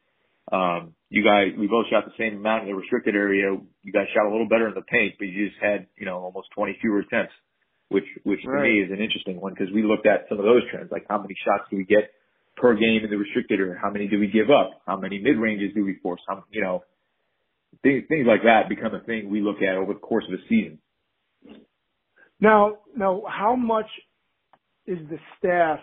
[0.50, 3.52] Um, you guys, we both shot the same amount in the restricted area.
[3.84, 6.16] You guys shot a little better in the paint, but you just had you know
[6.24, 7.34] almost 20 fewer attempts,
[7.90, 10.64] which which to me is an interesting one because we looked at some of those
[10.70, 12.10] trends, like how many shots do we get
[12.60, 13.78] per game in the restricted area?
[13.80, 14.82] How many do we give up?
[14.86, 16.20] How many mid ranges do we force?
[16.28, 16.82] How, you know,
[17.82, 20.42] things, things like that become a thing we look at over the course of a
[20.48, 20.78] season.
[22.40, 23.86] Now, now, how much
[24.86, 25.78] is the staff?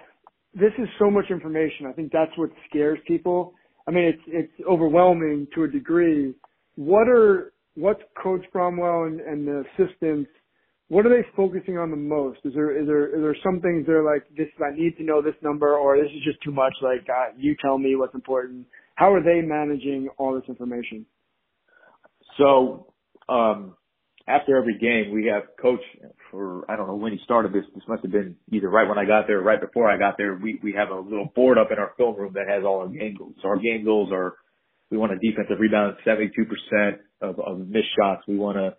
[0.54, 1.86] This is so much information.
[1.88, 3.54] I think that's what scares people.
[3.88, 6.34] I mean, it's it's overwhelming to a degree.
[6.76, 10.30] What are what's Coach Brownell and, and the assistants?
[10.90, 12.40] What are they focusing on the most?
[12.46, 14.48] Is there is there is there some things they're like this?
[14.60, 16.74] I need to know this number, or this is just too much.
[16.82, 18.66] Like uh, you tell me what's important.
[18.96, 21.06] How are they managing all this information?
[22.38, 22.94] So,
[23.30, 23.76] um,
[24.28, 25.80] after every game, we have coach
[26.30, 27.64] for, I don't know when he started this.
[27.74, 30.16] This must have been either right when I got there or right before I got
[30.18, 30.36] there.
[30.36, 32.88] We, we have a little board up in our film room that has all our
[32.88, 33.36] game goals.
[33.42, 34.36] So our game goals are,
[34.92, 36.30] we want a defensive rebound 72%
[37.22, 38.24] of, of missed shots.
[38.28, 38.76] We want to,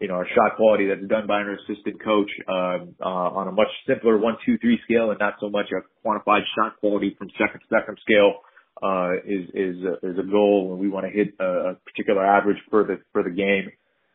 [0.00, 3.52] you know, our shot quality that's done by our assistant coach, um, uh, on a
[3.52, 7.28] much simpler one, two, three scale and not so much a quantified shot quality from
[7.38, 8.40] second spectrum scale,
[8.82, 12.24] uh, is, is, a, is a goal and we want to hit a, a particular
[12.24, 13.70] average for the, for the game.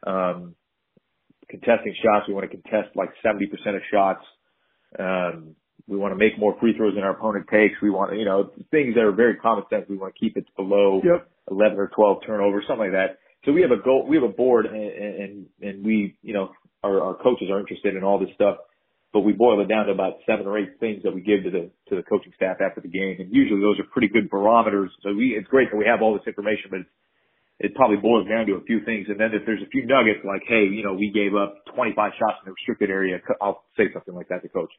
[0.06, 0.56] Um,
[1.48, 3.44] contesting shots, we want to contest like 70%
[3.76, 4.24] of shots.
[4.98, 5.56] Um,
[5.88, 7.76] we want to make more free throws than our opponent takes.
[7.82, 9.86] We want, you know, things that are very common sense.
[9.88, 11.30] We want to keep it below Yep.
[11.50, 13.20] 11 or 12 turnovers, something like that.
[13.48, 16.52] So we have a goal, we have a board and, and, and we, you know,
[16.84, 18.58] our, our coaches are interested in all this stuff,
[19.14, 21.50] but we boil it down to about seven or eight things that we give to
[21.50, 23.16] the, to the coaching staff after the game.
[23.20, 24.92] And usually those are pretty good barometers.
[25.02, 26.90] So we, it's great that we have all this information, but it's,
[27.60, 29.08] it probably boils down to a few things.
[29.08, 31.96] And then if there's a few nuggets like, hey, you know, we gave up 25
[32.20, 34.76] shots in the restricted area, I'll say something like that to coach.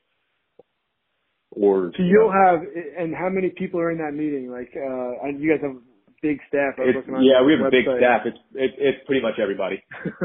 [1.57, 2.61] Or So you'll have,
[3.01, 4.53] and how many people are in that meeting?
[4.53, 5.81] Like, uh, and you guys have
[6.23, 6.75] big staff.
[6.79, 8.23] I was it's, looking yeah, we have a big staff.
[8.27, 9.83] It's it, it's pretty much everybody.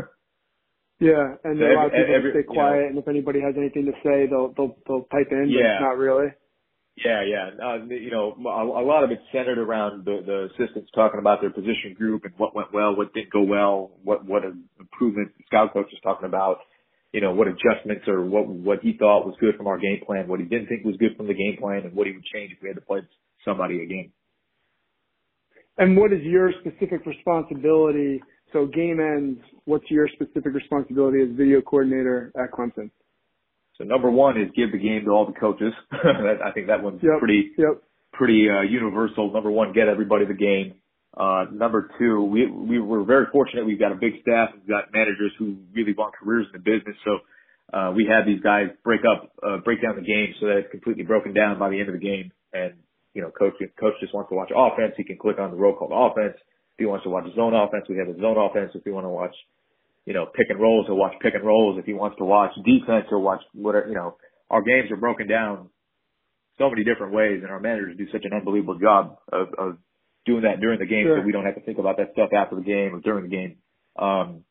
[1.00, 3.42] Yeah, and So a lot of people every- stay you know- quiet, and if anybody
[3.42, 5.52] has anything to say, they'll they'll they'll pipe in.
[5.52, 5.80] But Yeah.
[5.82, 6.28] not really.
[6.96, 7.50] Yeah, yeah.
[7.58, 11.42] Uh, you know, a, a lot of it's centered around the, the assistants talking about
[11.42, 14.44] their position group and what went well, what didn't go well, what what
[14.80, 16.60] improvements the scout coach is talking about.
[17.12, 20.28] You know, what adjustments or what what he thought was good from our game plan,
[20.28, 22.52] what he didn't think was good from the game plan, and what he would change
[22.54, 23.00] if we had to play
[23.44, 24.12] somebody a game.
[25.78, 28.22] And what is your specific responsibility?
[28.52, 29.40] So game ends.
[29.66, 32.92] What's your specific responsibility as video coordinator at Clemson?
[33.78, 35.74] So number one is give the game to all the coaches.
[35.92, 37.20] I think that one's Yep.
[37.20, 37.82] pretty Yep.
[38.14, 39.34] pretty uh, universal.
[39.34, 40.76] Number one, get everybody the game.
[41.18, 43.66] Uh, number two, we we were very fortunate.
[43.66, 44.50] We've got a big staff.
[44.54, 46.96] We've got managers who really want careers in the business.
[47.04, 47.20] So
[47.76, 50.72] uh, we had these guys break up, uh, break down the game so that it's
[50.72, 52.32] completely broken down by the end of the game.
[52.52, 52.74] And
[53.14, 54.94] you know, coach coach just wants to watch offense.
[54.98, 56.36] He can click on the roll called offense.
[56.38, 58.72] If he wants to watch zone offense, we have a zone offense.
[58.74, 59.36] If he want to watch,
[60.06, 61.78] you know, pick and rolls, he'll watch pick and rolls.
[61.78, 63.88] If he wants to watch defense, he'll watch whatever.
[63.88, 64.18] You know,
[64.50, 65.70] our games are broken down
[66.58, 69.78] so many different ways, and our managers do such an unbelievable job of, of
[70.26, 71.20] doing that during the game, Sure.
[71.20, 73.36] so we don't have to think about that stuff after the game or during the
[73.36, 73.58] game.
[73.98, 74.44] Um,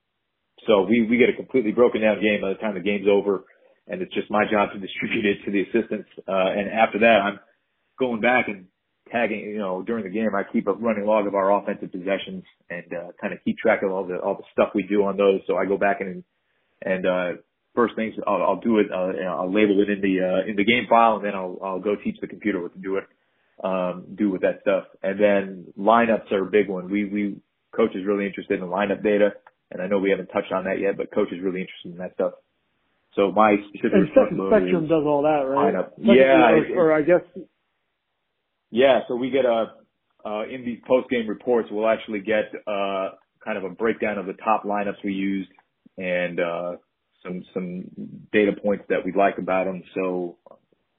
[0.66, 3.44] so we we get a completely broken down game by the time the game's over,
[3.88, 6.08] and it's just my job to distribute it to the assistants.
[6.28, 7.38] Uh, and after that, I'm
[7.98, 8.66] going back and
[9.10, 9.40] tagging.
[9.40, 12.84] You know, during the game, I keep a running log of our offensive possessions and
[12.92, 15.40] uh, kind of keep track of all the all the stuff we do on those.
[15.46, 16.24] So I go back and
[16.82, 17.28] and uh,
[17.74, 18.86] first things I'll, I'll do it.
[18.92, 21.58] Uh, you I'll label it in the uh, in the game file, and then I'll
[21.62, 23.04] I'll go teach the computer what to do it
[23.62, 24.84] um, do with that stuff.
[25.02, 26.90] And then lineups are a big one.
[26.90, 27.36] We we
[27.74, 29.30] coach is really interested in lineup data,
[29.70, 31.98] and I know we haven't touched on that yet, but coach is really interested in
[31.98, 32.32] that stuff.
[33.14, 35.74] So my specific And Second Spectrum is- does all that, right?
[35.74, 35.90] Lineup.
[35.90, 37.20] Second- Yeah, Or, it- or I guess.
[38.72, 39.66] Yeah, so we get a
[40.24, 43.10] uh, in these post game reports, we'll actually get uh,
[43.44, 45.50] kind of a breakdown of the top lineups we used
[45.98, 46.72] and uh,
[47.22, 47.84] some some
[48.32, 49.82] data points that we like about them.
[49.94, 50.38] So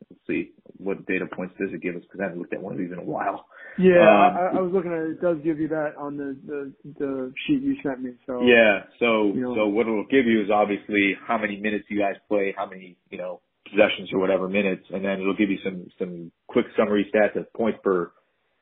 [0.09, 2.73] let's see what data points does it give us because I haven't looked at one
[2.73, 3.45] of these in a while.
[3.79, 5.11] Yeah, Um, I, I was looking at it.
[5.11, 8.11] It does give you that on the the, the sheet you sent me.
[8.27, 8.83] So Yeah.
[8.99, 9.55] So You know.
[9.55, 12.97] so what it'll give you is obviously how many minutes you guys play, how many
[13.09, 13.41] you know
[13.73, 17.51] possessions or whatever minutes, and then it'll give you some some quick summary stats of
[17.53, 18.11] points per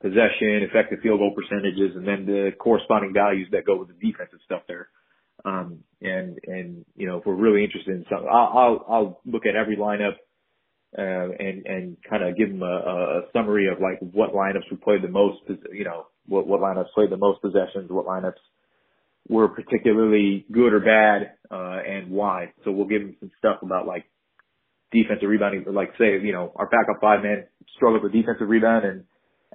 [0.02, 4.40] possession, effective field goal percentages, and then the corresponding values that go with the defensive
[4.46, 4.88] stuff there.
[5.46, 9.46] Um, and and you know if we're really interested in something, I'll I'll, I'll look
[9.46, 10.16] at every lineup.
[10.98, 14.76] Uh, and and kind of give them a, a summary of like what lineups we
[14.76, 15.38] played the most,
[15.72, 18.42] you know, what what lineups played the most possessions, what lineups
[19.30, 22.52] were particularly good or bad, uh, and why.
[22.64, 24.06] So we'll give them some stuff about like
[24.92, 29.04] defensive rebounding, like say, you know, our backup five man struggled with defensive rebound and,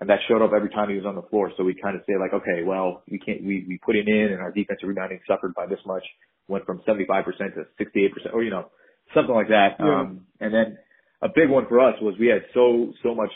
[0.01, 1.53] and that showed up every time he was on the floor.
[1.57, 4.33] So we kind of say like, okay, well, we can't, we, we put him in
[4.33, 6.05] and our defensive rebounding suffered by this much,
[6.49, 7.25] went from 75%
[7.55, 8.71] to 68% or, you know,
[9.15, 9.77] something like that.
[9.79, 10.01] Yeah.
[10.01, 10.79] Um, and then
[11.23, 13.31] a big one for us was we had so, so much,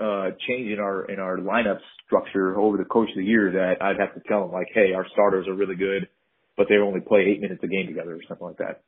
[0.00, 3.82] uh, change in our, in our lineup structure over the course of the year that
[3.82, 6.08] I'd have to tell them like, hey, our starters are really good,
[6.56, 8.82] but they only play eight minutes a game together or something like that.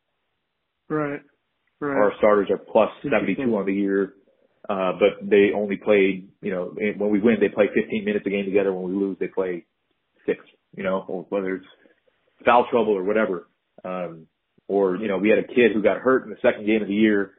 [0.88, 1.20] right,
[1.80, 1.96] right.
[1.96, 4.14] Our starters are 72 on the year,
[4.68, 8.30] uh, but they only played, you know, when we win, they play 15 minutes a
[8.30, 8.72] game together.
[8.72, 9.64] When we lose, they play
[10.26, 10.40] six,
[10.76, 11.66] you know, whether it's
[12.44, 13.48] foul trouble or whatever.
[13.84, 14.26] Um,
[14.66, 16.88] or, you know, we had a kid who got hurt in the second game of
[16.88, 17.32] the year.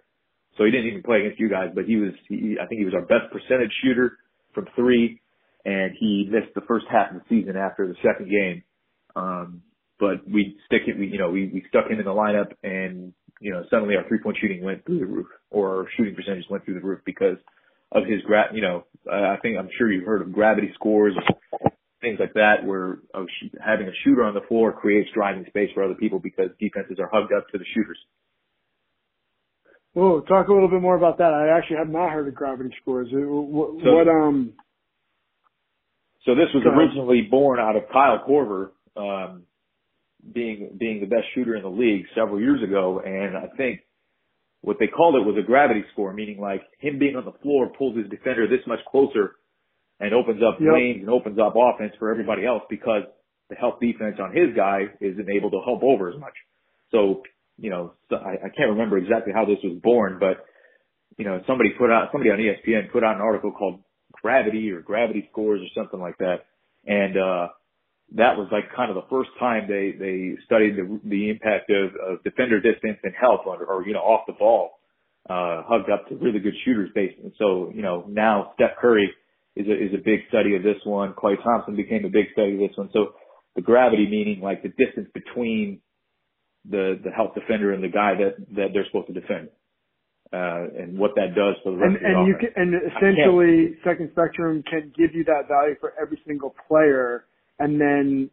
[0.57, 2.85] So he didn't even play against you guys, but he was, he, I think he
[2.85, 4.17] was our best percentage shooter
[4.53, 5.21] from three
[5.65, 8.63] and he missed the first half of the season after the second game.
[9.15, 9.61] Um,
[9.99, 13.13] but we stick it, we, you know, we, we stuck him in the lineup and,
[13.39, 16.45] you know, suddenly our three point shooting went through the roof or our shooting percentage
[16.49, 17.37] went through the roof because
[17.91, 21.15] of his gra, you know, uh, I think, I'm sure you've heard of gravity scores,
[21.61, 21.71] or
[22.01, 25.69] things like that where uh, sh- having a shooter on the floor creates driving space
[25.73, 27.97] for other people because defenses are hugged up to the shooters.
[29.93, 31.33] Whoa, talk a little bit more about that.
[31.33, 33.07] I actually have not heard of gravity scores.
[33.11, 34.53] Uh, What, So- what um?
[36.25, 39.43] So this was originally born out of Kyle Korver, um,
[40.33, 43.81] being being the best shooter in the league several years ago, and I think
[44.61, 47.71] what they called it was a gravity score, meaning like him being on the floor
[47.77, 49.35] pulls his defender this much closer
[49.99, 50.73] and opens up Yep.
[50.73, 53.03] lanes and opens up offense for everybody else because
[53.49, 56.35] the help defense on his guy isn't able to help over as much.
[56.91, 57.23] So,
[57.57, 60.45] you know, so I, I can't remember exactly how this was born, but
[61.17, 63.81] you know, somebody put out, somebody on ESPN put out an article called
[64.21, 66.45] Gravity or Gravity Scores or something like that.
[66.85, 67.47] And, uh,
[68.15, 71.91] that was like kind of the first time they, they studied the, the impact of,
[72.01, 74.79] of defender distance and help or, or, you know, off the ball,
[75.29, 77.19] uh, hugged up to really good shooters based.
[77.21, 79.13] And so, you know, now Steph Curry
[79.55, 81.13] is a, is a big study of this one.
[81.13, 82.89] Klay Thompson became a big study of this one.
[82.93, 83.13] So
[83.55, 85.81] the gravity meaning like the distance between
[86.67, 89.49] the, the help defender and the guy that, that they're supposed to defend.
[90.33, 92.69] Uh, and what that does for the rest And, of the and you can, and
[92.89, 97.25] essentially second spectrum can give you that value for every single player
[97.59, 98.29] and then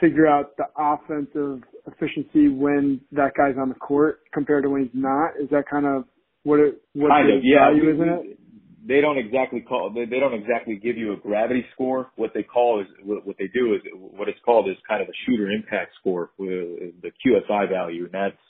[0.00, 4.90] figure out the offensive efficiency when that guy's on the court compared to when he's
[4.94, 5.32] not.
[5.40, 6.04] Is that kind of
[6.42, 7.70] what it, what kind of, yeah.
[7.70, 8.38] value is in it?
[8.86, 12.10] They don't exactly call, they, they don't exactly give you a gravity score.
[12.16, 15.08] What they call is, what what they do is, what it's called is kind of
[15.08, 18.42] a shooter impact score, with the QSI value, and that's,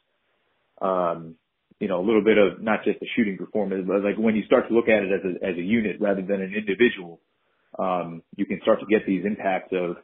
[0.81, 1.35] um,
[1.81, 4.45] you know, a little bit of not just the shooting performance, but like when you
[4.45, 7.21] start to look at it as a, as a unit rather than an individual,
[7.79, 9.97] um, you can start to get these impacts of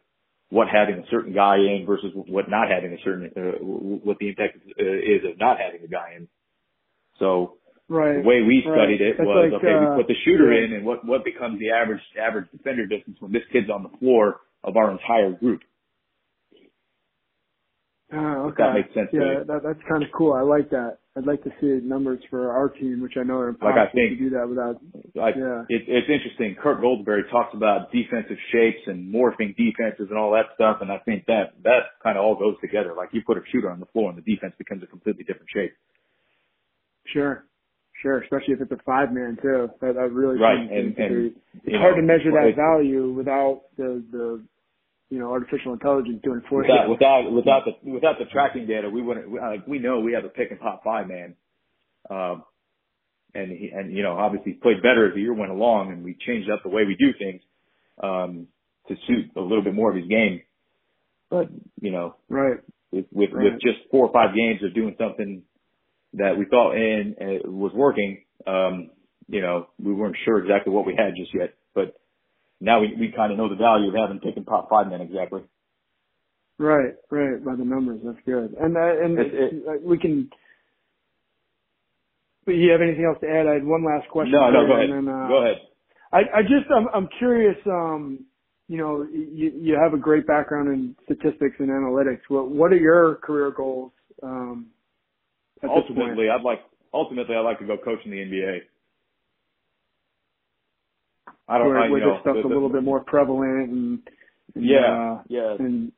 [0.51, 4.29] what having a certain guy in versus what not having a certain, uh, what the
[4.29, 6.29] impact is of not having a guy in.
[7.19, 8.17] So, Right.
[8.17, 8.75] the way we Right.
[8.75, 10.65] studied it That's was like, okay, uh, we put the shooter yeah.
[10.65, 13.89] in and what what becomes the average average defender distance when this kid's on the
[13.99, 15.63] floor of our entire group.
[18.13, 18.63] Oh, if okay.
[18.63, 20.33] that makes sense Yeah, that, that's kind of cool.
[20.33, 20.99] I like that.
[21.17, 23.99] I'd like to see numbers for our team, which I know are Like I impossible
[23.99, 24.77] think- to do that without.
[25.19, 25.65] I, Yeah.
[25.69, 26.55] it, it's interesting.
[26.63, 30.99] Kirk Goldsberry talks about defensive shapes and morphing defenses and all that stuff, and I
[30.99, 32.95] think that that kind of all goes together.
[32.97, 35.51] Like you put a shooter on the floor and the defense becomes a completely different
[35.51, 35.73] shape.
[37.13, 37.45] Sure.
[38.03, 38.21] Sure.
[38.21, 39.71] Especially if it's a five man too.
[39.81, 41.33] That, that really Right, and- and,
[41.65, 44.43] it's hard know, to measure that value without the the
[45.11, 46.91] you know artificial intelligence doing for Without you.
[46.91, 50.29] without without the without the tracking data, we wouldn't like we know we have a
[50.29, 51.35] pick and pop five man,
[52.11, 52.45] um,
[53.35, 56.17] and he and you know obviously played better as the year went along, and we
[56.27, 57.43] changed up the way we do things
[58.03, 58.49] um,
[58.89, 60.43] to suit a little bit more of his game.
[61.31, 61.49] But
[61.81, 62.59] you know, Right.
[62.91, 63.45] with with, Right.
[63.53, 65.43] with just four or five games of doing something
[66.15, 68.91] that we thought in uh, was working, um,
[69.29, 71.95] you know, we weren't sure exactly what we had just yet, but
[72.61, 75.43] now we we kind of know the value of having taken pop five men exactly.
[76.59, 76.95] Right.
[77.11, 77.45] Right.
[77.45, 78.55] By the numbers, that's good.
[78.59, 80.31] And uh, and It's- it- uh, we can.
[82.47, 83.49] But you have anything else to add?
[83.49, 84.31] I had one last question.
[84.31, 84.89] No, no, go ahead.
[84.91, 85.63] then, uh, Go ahead.
[86.13, 87.57] I, I just I'm I'm curious.
[87.67, 88.25] Um,
[88.69, 92.21] you know, you you have a great background in statistics and analytics.
[92.29, 93.93] What what are your career goals?
[94.23, 94.69] Um,
[95.63, 95.91] at this point?
[95.91, 96.61] ultimately, I'd like
[96.95, 98.61] ultimately I'd like to go coach in the NBA.
[101.49, 103.99] I don't where, I, where know, this stuff's the- a little bit more prevalent and,
[104.55, 105.55] and Yeah, uh, yeah.
[105.59, 105.93] and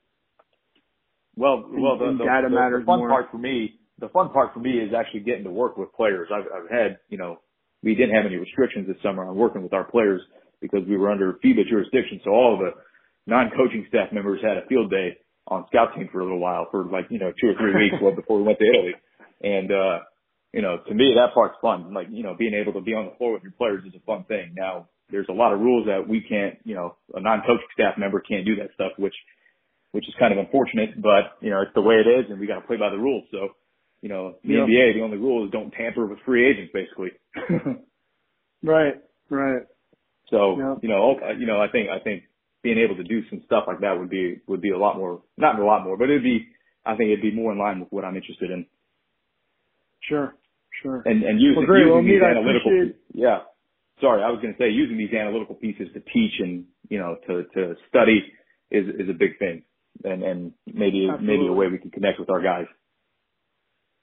[1.37, 3.09] Well, well, the, the, data the, matters the fun more.
[3.09, 6.29] part for me, the fun part for me is actually getting to work with players.
[6.33, 7.41] I've, I've had, you know,
[7.83, 10.21] we didn't have any restrictions this summer on working with our players
[10.61, 12.21] because we were under FIBA jurisdiction.
[12.25, 12.73] So all the
[13.31, 16.85] non-coaching staff members had a field day on scout team for a little while for
[16.85, 18.95] like, you know, two or three weeks well, before we went to Italy.
[19.43, 19.99] And, uh,
[20.53, 21.95] you know, to me, that part's fun.
[21.95, 24.01] Like, you know, being able to be on the floor with your players is a
[24.05, 24.55] fun thing.
[24.57, 28.21] Now, there's a lot of rules that we can't, you know, a non-coaching staff member
[28.21, 29.15] can't do that stuff, which
[29.93, 32.47] which is kind of unfortunate, but you know, it's the way it is and we
[32.47, 33.25] got to play by the rules.
[33.31, 33.49] So,
[34.03, 34.67] you know, the Yeah.
[34.67, 37.11] NBA, the only rule is don't tamper with free agents basically.
[38.63, 38.95] right,
[39.31, 39.63] right.
[40.31, 40.75] so, Yeah.
[40.83, 42.25] you know, you know, I think, I think
[42.63, 45.23] being able to do some stuff like that would be, would be a lot more,
[45.39, 46.47] not a lot more, but it'd be,
[46.85, 48.67] I think it'd be more in line with what I'm interested in
[50.01, 50.35] Sure,
[50.83, 51.03] sure.
[51.07, 53.39] and, and using, Well, using Well, these analytical, yeah.
[54.01, 57.17] Sorry, I was going to say using these analytical pieces to teach and, you know,
[57.27, 58.23] to, to study
[58.71, 59.63] is, is a big thing.
[60.05, 62.67] And, and maybe, maybe a way we can connect with our guys.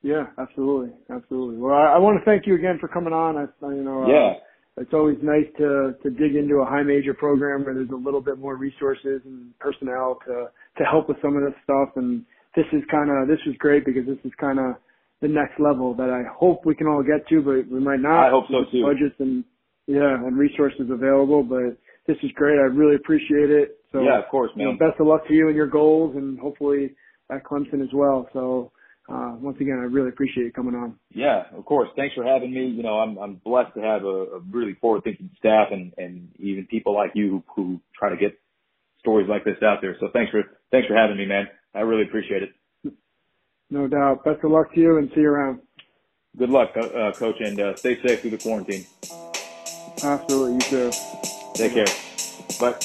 [0.01, 1.57] Yeah, absolutely, absolutely.
[1.57, 3.37] Well, I, I want to thank you again for coming on.
[3.37, 4.33] I, you know, uh, Yeah.
[4.77, 8.21] it's always nice to to dig into a high major program where there's a little
[8.21, 11.89] bit more resources and personnel to to help with some of this stuff.
[11.95, 12.23] And
[12.55, 14.75] this is kind of this was great because this is kind of
[15.21, 18.27] the next level that I hope we can all get to, but we might not.
[18.27, 18.83] I hope so too.
[18.83, 19.43] Budgets and
[19.87, 21.43] yeah, and resources available.
[21.43, 21.77] But
[22.07, 22.57] this is great.
[22.57, 23.79] I really appreciate it.
[23.91, 24.79] So yeah, of course, you know, man.
[24.89, 26.95] best of luck to you and your goals, and hopefully
[27.31, 28.27] at Clemson as well.
[28.33, 28.71] So
[29.07, 30.95] uh, once again, I really appreciate you coming on.
[31.13, 31.89] Yeah, of course.
[31.95, 32.67] Thanks for having me.
[32.67, 36.65] You know, I'm I'm blessed to have a, a really forward-thinking staff and and even
[36.65, 38.39] people like you who, who try to get
[38.99, 39.95] stories like this out there.
[39.99, 41.47] So thanks for thanks for having me, man.
[41.73, 42.93] I really appreciate it.
[43.69, 44.23] No doubt.
[44.23, 45.59] Best of luck to you, and see you around.
[46.37, 48.85] Good luck, uh, coach, and uh, stay safe through the quarantine.
[50.03, 50.91] Absolutely, you too.
[51.55, 51.87] Take care.
[52.59, 52.75] Bye.